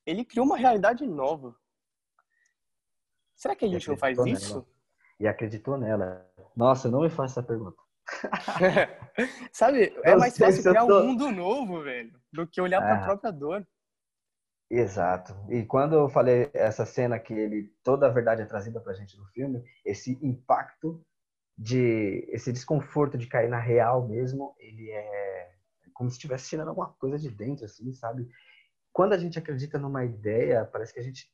ele 0.06 0.26
criou 0.26 0.46
uma 0.46 0.58
realidade 0.58 1.06
nova. 1.06 1.56
Será 3.36 3.56
que 3.56 3.66
a 3.66 3.68
gente 3.68 3.88
não 3.88 3.98
faz 3.98 4.18
nela. 4.18 4.30
isso? 4.30 4.68
E 5.20 5.28
acreditou 5.28 5.78
nela. 5.78 6.26
Nossa, 6.56 6.90
não 6.90 7.02
me 7.02 7.10
faça 7.10 7.40
essa 7.40 7.48
pergunta. 7.48 7.78
Sabe, 9.52 9.94
é 10.04 10.16
mais 10.16 10.38
fácil 10.38 10.64
criar 10.64 10.86
tô... 10.86 11.00
um 11.00 11.08
mundo 11.08 11.32
novo, 11.32 11.82
velho, 11.84 12.12
do 12.34 12.48
que 12.48 12.60
olhar 12.60 12.82
para 12.82 12.96
a 12.96 13.02
é. 13.02 13.04
própria 13.04 13.32
dor. 13.32 13.68
Exato. 14.70 15.36
E 15.50 15.64
quando 15.64 15.96
eu 15.96 16.10
falei 16.10 16.50
essa 16.54 16.86
cena 16.86 17.18
que 17.18 17.34
ele 17.34 17.74
toda 17.84 18.06
a 18.06 18.12
verdade 18.12 18.44
é 18.44 18.46
trazida 18.46 18.80
pra 18.80 18.94
gente 18.94 19.18
no 19.18 19.26
filme, 19.28 19.64
esse 19.84 20.18
impacto 20.22 21.04
de 21.58 22.26
esse 22.30 22.54
desconforto 22.54 23.18
de 23.18 23.28
cair 23.28 23.50
na 23.50 23.60
real 23.60 24.08
mesmo, 24.08 24.56
ele 24.60 24.90
é 24.92 25.50
como 25.94 26.10
se 26.10 26.16
estivesse 26.16 26.48
tirando 26.48 26.70
alguma 26.70 26.94
coisa 26.94 27.18
de 27.18 27.30
dentro 27.30 27.66
assim, 27.66 27.92
sabe? 27.92 28.30
Quando 28.94 29.14
a 29.14 29.18
gente 29.18 29.38
acredita 29.38 29.78
numa 29.78 30.06
ideia, 30.06 30.64
parece 30.64 30.94
que 30.94 31.00
a 31.00 31.04
gente 31.04 31.30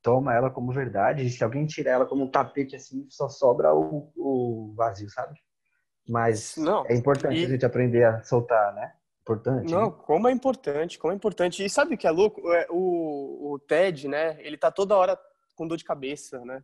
toma 0.00 0.32
ela 0.32 0.48
como 0.48 0.72
verdade, 0.72 1.26
e 1.26 1.30
se 1.30 1.42
alguém 1.42 1.66
tira 1.66 1.90
ela 1.90 2.06
como 2.06 2.24
um 2.24 2.30
tapete 2.30 2.76
assim, 2.76 3.06
só 3.10 3.28
sobra 3.28 3.74
o, 3.74 4.10
o 4.16 4.72
vazio, 4.76 5.10
sabe? 5.10 5.38
Mas 6.08 6.56
Não, 6.56 6.86
é 6.86 6.94
importante 6.94 7.38
e... 7.38 7.44
a 7.44 7.48
gente 7.48 7.66
aprender 7.66 8.04
a 8.04 8.22
soltar, 8.22 8.72
né? 8.72 8.94
Importante. 9.26 9.72
Não, 9.72 9.86
né? 9.86 9.96
como 10.06 10.28
é 10.28 10.32
importante, 10.32 10.98
como 11.00 11.12
é 11.12 11.16
importante. 11.16 11.64
E 11.64 11.68
sabe 11.68 11.96
o 11.96 11.98
que 11.98 12.06
é 12.06 12.10
louco? 12.12 12.48
É, 12.52 12.68
o, 12.70 13.54
o 13.54 13.58
Ted, 13.58 14.06
né? 14.06 14.38
Ele 14.40 14.56
tá 14.56 14.70
toda 14.70 14.96
hora 14.96 15.18
com 15.56 15.66
dor 15.66 15.76
de 15.76 15.82
cabeça, 15.82 16.44
né? 16.44 16.62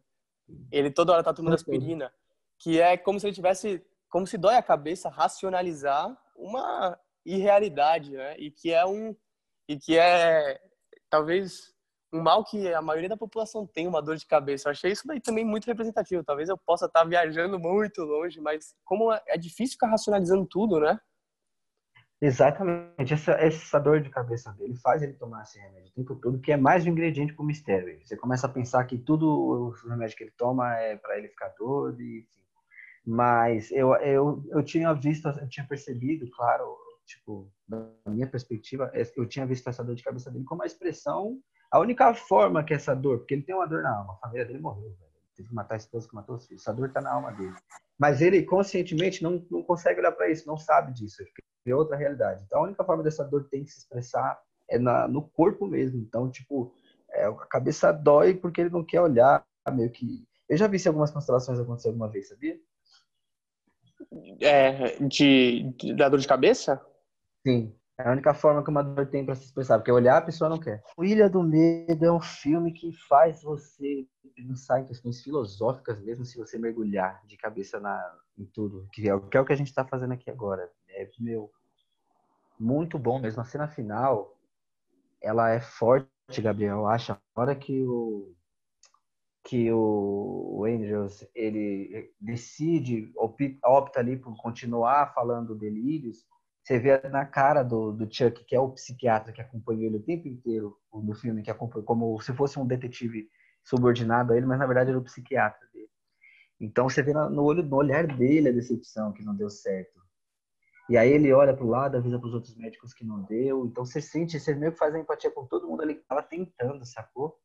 Ele 0.70 0.88
toda 0.88 1.12
hora 1.12 1.24
tá 1.24 1.34
tomando 1.34 1.54
aspirina, 1.54 2.12
que 2.60 2.80
é 2.80 2.96
como 2.96 3.18
se 3.18 3.26
ele 3.26 3.34
tivesse, 3.34 3.84
como 4.08 4.28
se 4.28 4.38
dói 4.38 4.54
a 4.54 4.62
cabeça 4.62 5.08
racionalizar 5.08 6.16
uma 6.36 6.96
irrealidade, 7.26 8.12
né? 8.12 8.36
E 8.38 8.48
que 8.52 8.72
é 8.72 8.86
um, 8.86 9.16
e 9.68 9.76
que 9.76 9.98
é 9.98 10.60
talvez 11.10 11.72
um 12.12 12.22
mal 12.22 12.44
que 12.44 12.72
a 12.72 12.80
maioria 12.80 13.08
da 13.08 13.16
população 13.16 13.66
tem, 13.66 13.88
uma 13.88 14.00
dor 14.00 14.16
de 14.16 14.26
cabeça. 14.26 14.68
Eu 14.68 14.70
achei 14.70 14.92
isso 14.92 15.04
daí 15.04 15.20
também 15.20 15.44
muito 15.44 15.66
representativo. 15.66 16.22
Talvez 16.22 16.48
eu 16.48 16.56
possa 16.58 16.86
estar 16.86 17.02
viajando 17.02 17.58
muito 17.58 18.02
longe, 18.02 18.40
mas 18.40 18.72
como 18.84 19.12
é 19.12 19.36
difícil 19.36 19.72
ficar 19.72 19.88
racionalizando 19.88 20.46
tudo, 20.46 20.78
né? 20.78 21.00
Exatamente. 22.22 23.12
Essa, 23.12 23.32
essa 23.32 23.80
dor 23.80 24.00
de 24.00 24.08
cabeça 24.08 24.52
dele 24.52 24.76
faz 24.76 25.02
ele 25.02 25.14
tomar 25.14 25.42
esse 25.42 25.58
remédio 25.58 25.90
o 25.90 25.94
tempo 25.94 26.14
todo, 26.14 26.40
que 26.40 26.52
é 26.52 26.56
mais 26.56 26.86
um 26.86 26.90
ingrediente 26.90 27.34
para 27.34 27.42
o 27.42 27.46
mistério. 27.46 27.98
Você 28.06 28.16
começa 28.16 28.46
a 28.46 28.50
pensar 28.50 28.84
que 28.84 28.96
tudo 28.96 29.28
o 29.28 29.70
remédio 29.88 30.16
que 30.16 30.22
ele 30.22 30.34
toma 30.38 30.72
é 30.76 30.96
para 30.96 31.18
ele 31.18 31.26
ficar 31.26 31.48
doido, 31.58 32.00
enfim. 32.00 32.40
Mas 33.04 33.72
eu, 33.72 33.96
eu, 33.96 34.44
eu 34.50 34.62
tinha 34.62 34.92
visto, 34.92 35.26
eu 35.26 35.48
tinha 35.48 35.66
percebido, 35.66 36.30
claro, 36.30 36.76
tipo, 37.04 37.50
da 37.66 37.90
minha 38.06 38.28
perspectiva, 38.28 38.88
eu 39.16 39.26
tinha 39.26 39.44
visto 39.44 39.68
essa 39.68 39.82
dor 39.82 39.96
de 39.96 40.04
cabeça 40.04 40.30
dele 40.30 40.44
como 40.44 40.62
a 40.62 40.66
expressão, 40.66 41.40
a 41.72 41.80
única 41.80 42.14
forma 42.14 42.62
que 42.62 42.72
essa 42.72 42.94
dor, 42.94 43.18
porque 43.18 43.34
ele 43.34 43.42
tem 43.42 43.56
uma 43.56 43.66
dor 43.66 43.82
na 43.82 43.98
alma, 43.98 44.14
a 44.14 44.18
família 44.18 44.46
dele 44.46 44.60
morreu, 44.60 44.90
velho. 44.90 45.12
Teve 45.34 45.48
que 45.48 45.54
matar 45.54 45.74
a 45.74 45.78
esposa 45.78 46.08
que 46.08 46.14
matou 46.14 46.36
os 46.36 46.46
filhos. 46.46 46.62
Essa 46.62 46.72
dor 46.72 46.88
está 46.88 47.00
na 47.00 47.12
alma 47.12 47.32
dele. 47.32 47.54
Mas 48.02 48.20
ele 48.20 48.42
conscientemente 48.42 49.22
não, 49.22 49.46
não 49.48 49.62
consegue 49.62 50.00
olhar 50.00 50.10
para 50.10 50.28
isso, 50.28 50.44
não 50.44 50.56
sabe 50.56 50.92
disso. 50.92 51.22
Ele 51.22 51.30
vê 51.64 51.72
outra 51.72 51.96
realidade. 51.96 52.42
Então 52.44 52.58
a 52.58 52.64
única 52.64 52.82
forma 52.82 53.00
dessa 53.00 53.22
dor 53.22 53.46
tem 53.48 53.62
que 53.62 53.70
se 53.70 53.78
expressar 53.78 54.42
é 54.68 54.76
na, 54.76 55.06
no 55.06 55.22
corpo 55.22 55.68
mesmo. 55.68 56.00
Então, 56.00 56.28
tipo, 56.28 56.74
é, 57.12 57.26
a 57.26 57.46
cabeça 57.46 57.92
dói 57.92 58.34
porque 58.34 58.60
ele 58.60 58.70
não 58.70 58.84
quer 58.84 59.00
olhar 59.00 59.46
meio 59.70 59.88
que. 59.88 60.26
Eu 60.48 60.56
já 60.56 60.66
vi 60.66 60.80
se 60.80 60.88
algumas 60.88 61.12
constelações 61.12 61.60
acontecer 61.60 61.90
alguma 61.90 62.08
vez, 62.08 62.28
sabia? 62.28 62.58
É, 64.40 64.98
de, 65.06 65.72
de, 65.78 65.94
da 65.94 66.08
dor 66.08 66.18
de 66.18 66.26
cabeça? 66.26 66.84
Sim. 67.46 67.72
É 68.04 68.08
a 68.08 68.12
única 68.12 68.34
forma 68.34 68.64
que 68.64 68.70
uma 68.70 68.82
dor 68.82 69.06
tem 69.06 69.24
para 69.24 69.36
se 69.36 69.44
expressar, 69.44 69.78
porque 69.78 69.92
olhar 69.92 70.18
a 70.18 70.22
pessoa 70.22 70.50
não 70.50 70.58
quer. 70.58 70.82
O 70.96 71.04
Ilha 71.04 71.30
do 71.30 71.40
Medo 71.40 72.04
é 72.04 72.12
um 72.12 72.20
filme 72.20 72.72
que 72.72 72.92
faz 73.08 73.42
você 73.42 74.04
pensar 74.34 74.80
em 74.80 74.86
questões 74.86 75.22
filosóficas, 75.22 76.00
mesmo 76.00 76.24
se 76.24 76.36
você 76.36 76.58
mergulhar 76.58 77.22
de 77.26 77.36
cabeça 77.36 77.78
na, 77.78 78.18
em 78.36 78.44
tudo, 78.44 78.88
que 78.92 79.08
é, 79.08 79.20
que 79.20 79.36
é 79.36 79.40
o 79.40 79.44
que 79.44 79.52
a 79.52 79.56
gente 79.56 79.68
está 79.68 79.84
fazendo 79.84 80.14
aqui 80.14 80.28
agora. 80.28 80.68
É, 80.88 81.08
meu, 81.20 81.48
muito 82.58 82.98
bom 82.98 83.20
mesmo. 83.20 83.40
A 83.40 83.44
cena 83.44 83.68
final, 83.68 84.36
ela 85.20 85.50
é 85.50 85.60
forte, 85.60 86.10
Gabriel. 86.40 86.88
Acha 86.88 87.12
a 87.12 87.40
hora 87.40 87.54
que 87.54 87.84
o 87.84 88.34
que 89.44 89.72
o 89.72 90.64
Angels 90.64 91.26
ele 91.34 92.14
decide 92.20 93.12
opta 93.14 93.98
ali 93.98 94.16
por 94.16 94.36
continuar 94.36 95.12
falando 95.12 95.54
delírios 95.54 96.24
você 96.62 96.78
vê 96.78 97.00
na 97.08 97.26
cara 97.26 97.62
do, 97.62 97.92
do 97.92 98.12
Chuck, 98.12 98.44
que 98.44 98.54
é 98.54 98.60
o 98.60 98.70
psiquiatra 98.70 99.32
que 99.32 99.40
acompanhou 99.40 99.84
ele 99.84 99.96
o 99.96 100.02
tempo 100.02 100.28
inteiro 100.28 100.78
no 100.92 101.14
filme, 101.14 101.42
que 101.42 101.50
acompanhou 101.50 101.84
como 101.84 102.20
se 102.20 102.32
fosse 102.32 102.58
um 102.58 102.66
detetive 102.66 103.28
subordinado 103.64 104.32
a 104.32 104.36
ele, 104.36 104.46
mas 104.46 104.58
na 104.58 104.66
verdade 104.66 104.90
era 104.90 104.98
o 104.98 105.02
psiquiatra 105.02 105.66
dele. 105.72 105.90
Então 106.60 106.88
você 106.88 107.02
vê 107.02 107.12
no, 107.12 107.42
olho, 107.42 107.64
no 107.64 107.76
olhar 107.76 108.06
dele 108.06 108.48
a 108.48 108.52
decepção 108.52 109.12
que 109.12 109.24
não 109.24 109.34
deu 109.34 109.50
certo. 109.50 110.00
E 110.88 110.96
aí 110.96 111.10
ele 111.10 111.32
olha 111.32 111.54
para 111.54 111.64
o 111.64 111.68
lado, 111.68 111.96
avisa 111.96 112.18
para 112.18 112.28
os 112.28 112.34
outros 112.34 112.56
médicos 112.56 112.94
que 112.94 113.04
não 113.04 113.22
deu. 113.22 113.66
Então 113.66 113.84
você 113.84 114.00
sente, 114.00 114.38
você 114.38 114.54
meio 114.54 114.72
que 114.72 114.78
faz 114.78 114.94
a 114.94 114.98
empatia 114.98 115.30
com 115.30 115.46
todo 115.46 115.66
mundo 115.66 115.82
ali 115.82 115.94
que 115.94 116.02
estava 116.02 116.22
tentando, 116.22 116.84
sacou? 116.84 117.40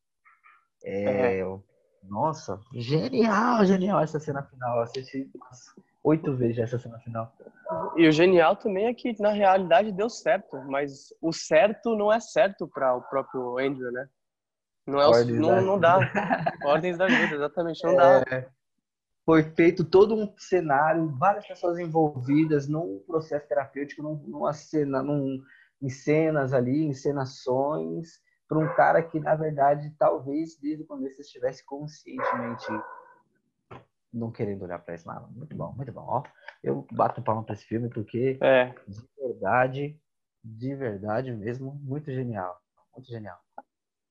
É, 0.84 1.40
é. 1.40 1.60
Nossa, 2.04 2.62
genial, 2.74 3.66
genial 3.66 4.00
essa 4.02 4.20
cena 4.20 4.44
final. 4.44 4.80
Assisti, 4.82 5.30
oito 6.08 6.34
vezes 6.36 6.60
essa 6.60 6.80
cena 6.80 6.98
final. 7.00 7.32
E 7.96 8.08
o 8.08 8.12
genial 8.12 8.56
também 8.56 8.88
é 8.88 8.94
que 8.94 9.20
na 9.22 9.32
realidade 9.32 9.92
deu 9.92 10.10
certo, 10.10 10.58
mas 10.68 11.14
o 11.22 11.34
certo 11.34 11.96
não 11.96 12.12
é 12.12 12.20
certo 12.20 12.68
para 12.68 12.96
o 12.96 13.02
próprio 13.02 13.58
Andrew, 13.58 13.92
né? 13.92 14.08
Não, 14.86 15.02
é 15.02 15.08
o, 15.10 15.26
não, 15.26 15.62
não 15.62 15.80
dá. 15.80 16.00
Ordens 16.66 16.98
da 16.98 17.08
vida, 17.08 17.36
exatamente, 17.36 17.84
não 17.84 17.92
é, 17.92 18.24
dá. 18.24 18.46
Foi 19.26 19.44
feito 19.44 19.84
todo 19.84 20.16
um 20.16 20.34
cenário, 20.38 21.14
várias 21.18 21.46
pessoas 21.46 21.78
envolvidas 21.78 22.70
num 22.70 23.04
processo 23.06 23.46
terapêutico, 23.46 24.02
num, 24.02 24.16
numa 24.26 24.54
cena, 24.54 25.04
num, 25.04 25.44
em 25.82 25.90
cenas 25.90 26.54
ali, 26.54 26.86
encenações, 26.86 28.22
para 28.48 28.58
um 28.58 28.74
cara 28.76 29.04
que, 29.04 29.20
na 29.20 29.36
verdade, 29.36 29.94
talvez 30.00 30.58
desde 30.58 30.84
o 30.84 30.88
começo 30.88 31.20
estivesse 31.20 31.66
conscientemente 31.66 32.66
não 34.14 34.32
querendo 34.32 34.64
olhar 34.64 34.80
para 34.80 34.96
isso. 34.96 35.08
Mas 35.08 35.22
muito 35.32 35.56
bom, 35.56 35.74
muito 35.74 35.92
bom. 35.92 36.06
Ó, 36.08 36.24
eu 36.64 36.86
bato 36.92 37.22
palma 37.22 37.44
para 37.44 37.54
esse 37.54 37.66
filme 37.66 37.90
porque, 37.90 38.38
é. 38.42 38.74
de 38.88 39.08
verdade, 39.18 40.00
de 40.44 40.76
verdade 40.76 41.32
mesmo, 41.32 41.76
muito 41.84 42.12
genial. 42.12 42.60
Muito 42.94 43.10
genial. 43.10 43.38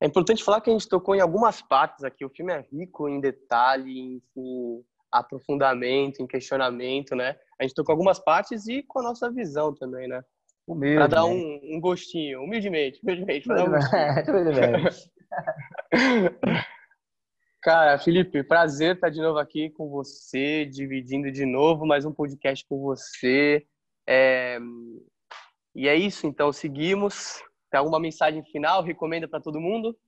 É 0.01 0.07
importante 0.07 0.45
falar 0.45 0.61
que 0.61 0.69
a 0.69 0.73
gente 0.73 0.89
tocou 0.89 1.15
em 1.15 1.21
algumas 1.21 1.63
partes 1.63 2.05
aqui. 2.05 2.25
O 2.25 2.31
filme 2.31 2.53
é 2.53 2.61
rico 2.61 3.09
em 3.09 3.21
detalhe, 3.21 3.99
em, 3.99 4.23
em 4.37 4.85
aprofundamento, 5.11 6.21
em 6.21 6.27
questionamento, 6.27 7.17
né? 7.17 7.37
A 7.59 7.63
gente 7.63 7.75
tocou 7.75 7.93
algumas 7.93 8.19
partes 8.19 8.67
e 8.69 8.83
com 8.83 8.99
a 8.99 9.03
nossa 9.03 9.31
visão 9.31 9.75
também, 9.75 10.07
né? 10.07 10.23
Humilde, 10.67 10.97
pra 10.97 11.07
dar 11.07 11.23
né? 11.23 11.31
um, 11.31 11.77
um, 11.77 11.81
gostinho, 11.81 12.43
humildemente, 12.43 13.01
humildemente. 13.03 13.49
Um 13.57 13.71
Cara, 17.67 17.99
Felipe, 17.99 18.45
prazer 18.45 18.95
estar 18.95 19.11
de 19.11 19.21
novo 19.21 19.41
aqui 19.41 19.71
com 19.71 19.89
você, 19.91 20.65
dividindo 20.65 21.33
de 21.33 21.45
novo 21.45 21.85
mais 21.85 22.05
um 22.05 22.13
podcast 22.13 22.65
com 22.65 22.81
você. 22.81 23.67
É... 24.09 24.57
E 25.75 25.89
é 25.89 25.97
isso, 25.97 26.29
então, 26.29 26.53
seguimos. 26.53 27.43
Tem 27.69 27.81
alguma 27.81 27.99
mensagem 27.99 28.45
final? 28.45 28.85
Recomenda 28.85 29.27
para 29.27 29.41
todo 29.41 29.61
mundo? 29.61 29.99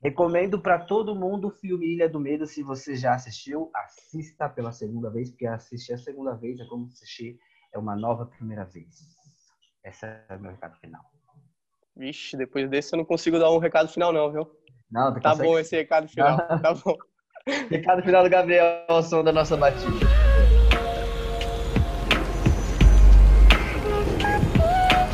Recomendo 0.00 0.62
para 0.62 0.78
todo 0.78 1.16
mundo 1.16 1.48
o 1.48 1.50
filme 1.50 1.94
Ilha 1.94 2.08
do 2.08 2.20
Medo. 2.20 2.46
Se 2.46 2.62
você 2.62 2.94
já 2.94 3.14
assistiu, 3.14 3.68
assista 3.74 4.48
pela 4.48 4.70
segunda 4.70 5.10
vez, 5.10 5.30
porque 5.30 5.48
assistir 5.48 5.94
a 5.94 5.98
segunda 5.98 6.36
vez 6.36 6.60
é 6.60 6.64
como 6.66 6.86
assistir 6.86 7.40
é 7.74 7.78
uma 7.80 7.96
nova 7.96 8.24
primeira 8.24 8.64
vez. 8.64 9.00
Esse 9.84 10.06
é 10.06 10.36
o 10.36 10.40
meu 10.40 10.52
recado 10.52 10.78
final. 10.78 11.02
Vixe, 11.96 12.36
depois 12.36 12.70
desse 12.70 12.94
eu 12.94 12.98
não 12.98 13.04
consigo 13.04 13.36
dar 13.36 13.50
um 13.50 13.58
recado 13.58 13.88
final, 13.88 14.12
não, 14.12 14.30
viu? 14.30 14.61
Não, 14.92 15.12
tá 15.14 15.30
consegue... 15.30 15.48
bom 15.48 15.58
esse 15.58 15.74
recado 15.74 16.06
final. 16.06 16.36
tá 16.36 16.74
bom. 16.84 16.96
recado 17.70 18.02
final 18.02 18.22
do 18.22 18.28
Gabriel 18.28 18.84
ao 18.88 19.02
som 19.02 19.24
da 19.24 19.32
nossa 19.32 19.56
batida. 19.56 20.06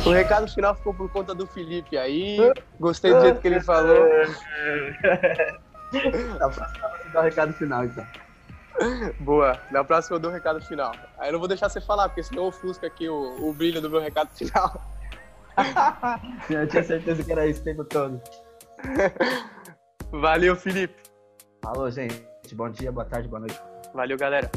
O 0.05 0.11
recado 0.11 0.47
final 0.49 0.75
ficou 0.75 0.93
por 0.93 1.09
conta 1.11 1.33
do 1.33 1.47
Felipe 1.47 1.97
aí. 1.97 2.37
Gostei 2.79 3.13
do 3.13 3.21
jeito 3.21 3.39
que 3.39 3.47
ele 3.47 3.61
falou. 3.61 4.05
Na 6.39 6.49
próxima 6.49 6.89
você 6.89 7.09
dá 7.13 7.19
o 7.19 7.23
recado 7.23 7.53
final, 7.53 7.85
então. 7.85 8.05
Boa. 9.19 9.59
Na 9.71 9.83
próxima 9.83 10.17
eu 10.17 10.19
dou 10.19 10.31
o 10.31 10.33
recado 10.33 10.61
final. 10.61 10.93
Aí 11.17 11.29
eu 11.29 11.33
não 11.33 11.39
vou 11.39 11.47
deixar 11.47 11.69
você 11.69 11.79
falar, 11.79 12.09
porque 12.09 12.23
senão 12.23 12.43
ofusca 12.45 12.87
aqui 12.87 13.07
o, 13.07 13.49
o 13.49 13.53
brilho 13.53 13.81
do 13.81 13.89
meu 13.89 14.01
recado 14.01 14.29
final. 14.35 14.81
eu 16.49 16.67
tinha 16.67 16.83
certeza 16.83 17.23
que 17.23 17.31
era 17.31 17.47
isso 17.47 17.61
o 17.61 17.63
tempo 17.63 17.83
todo. 17.83 18.21
Valeu, 20.11 20.55
Felipe. 20.55 20.95
Falou, 21.61 21.89
gente. 21.91 22.25
Bom 22.53 22.69
dia, 22.69 22.91
boa 22.91 23.05
tarde, 23.05 23.27
boa 23.27 23.39
noite. 23.39 23.59
Valeu, 23.93 24.17
galera. 24.17 24.49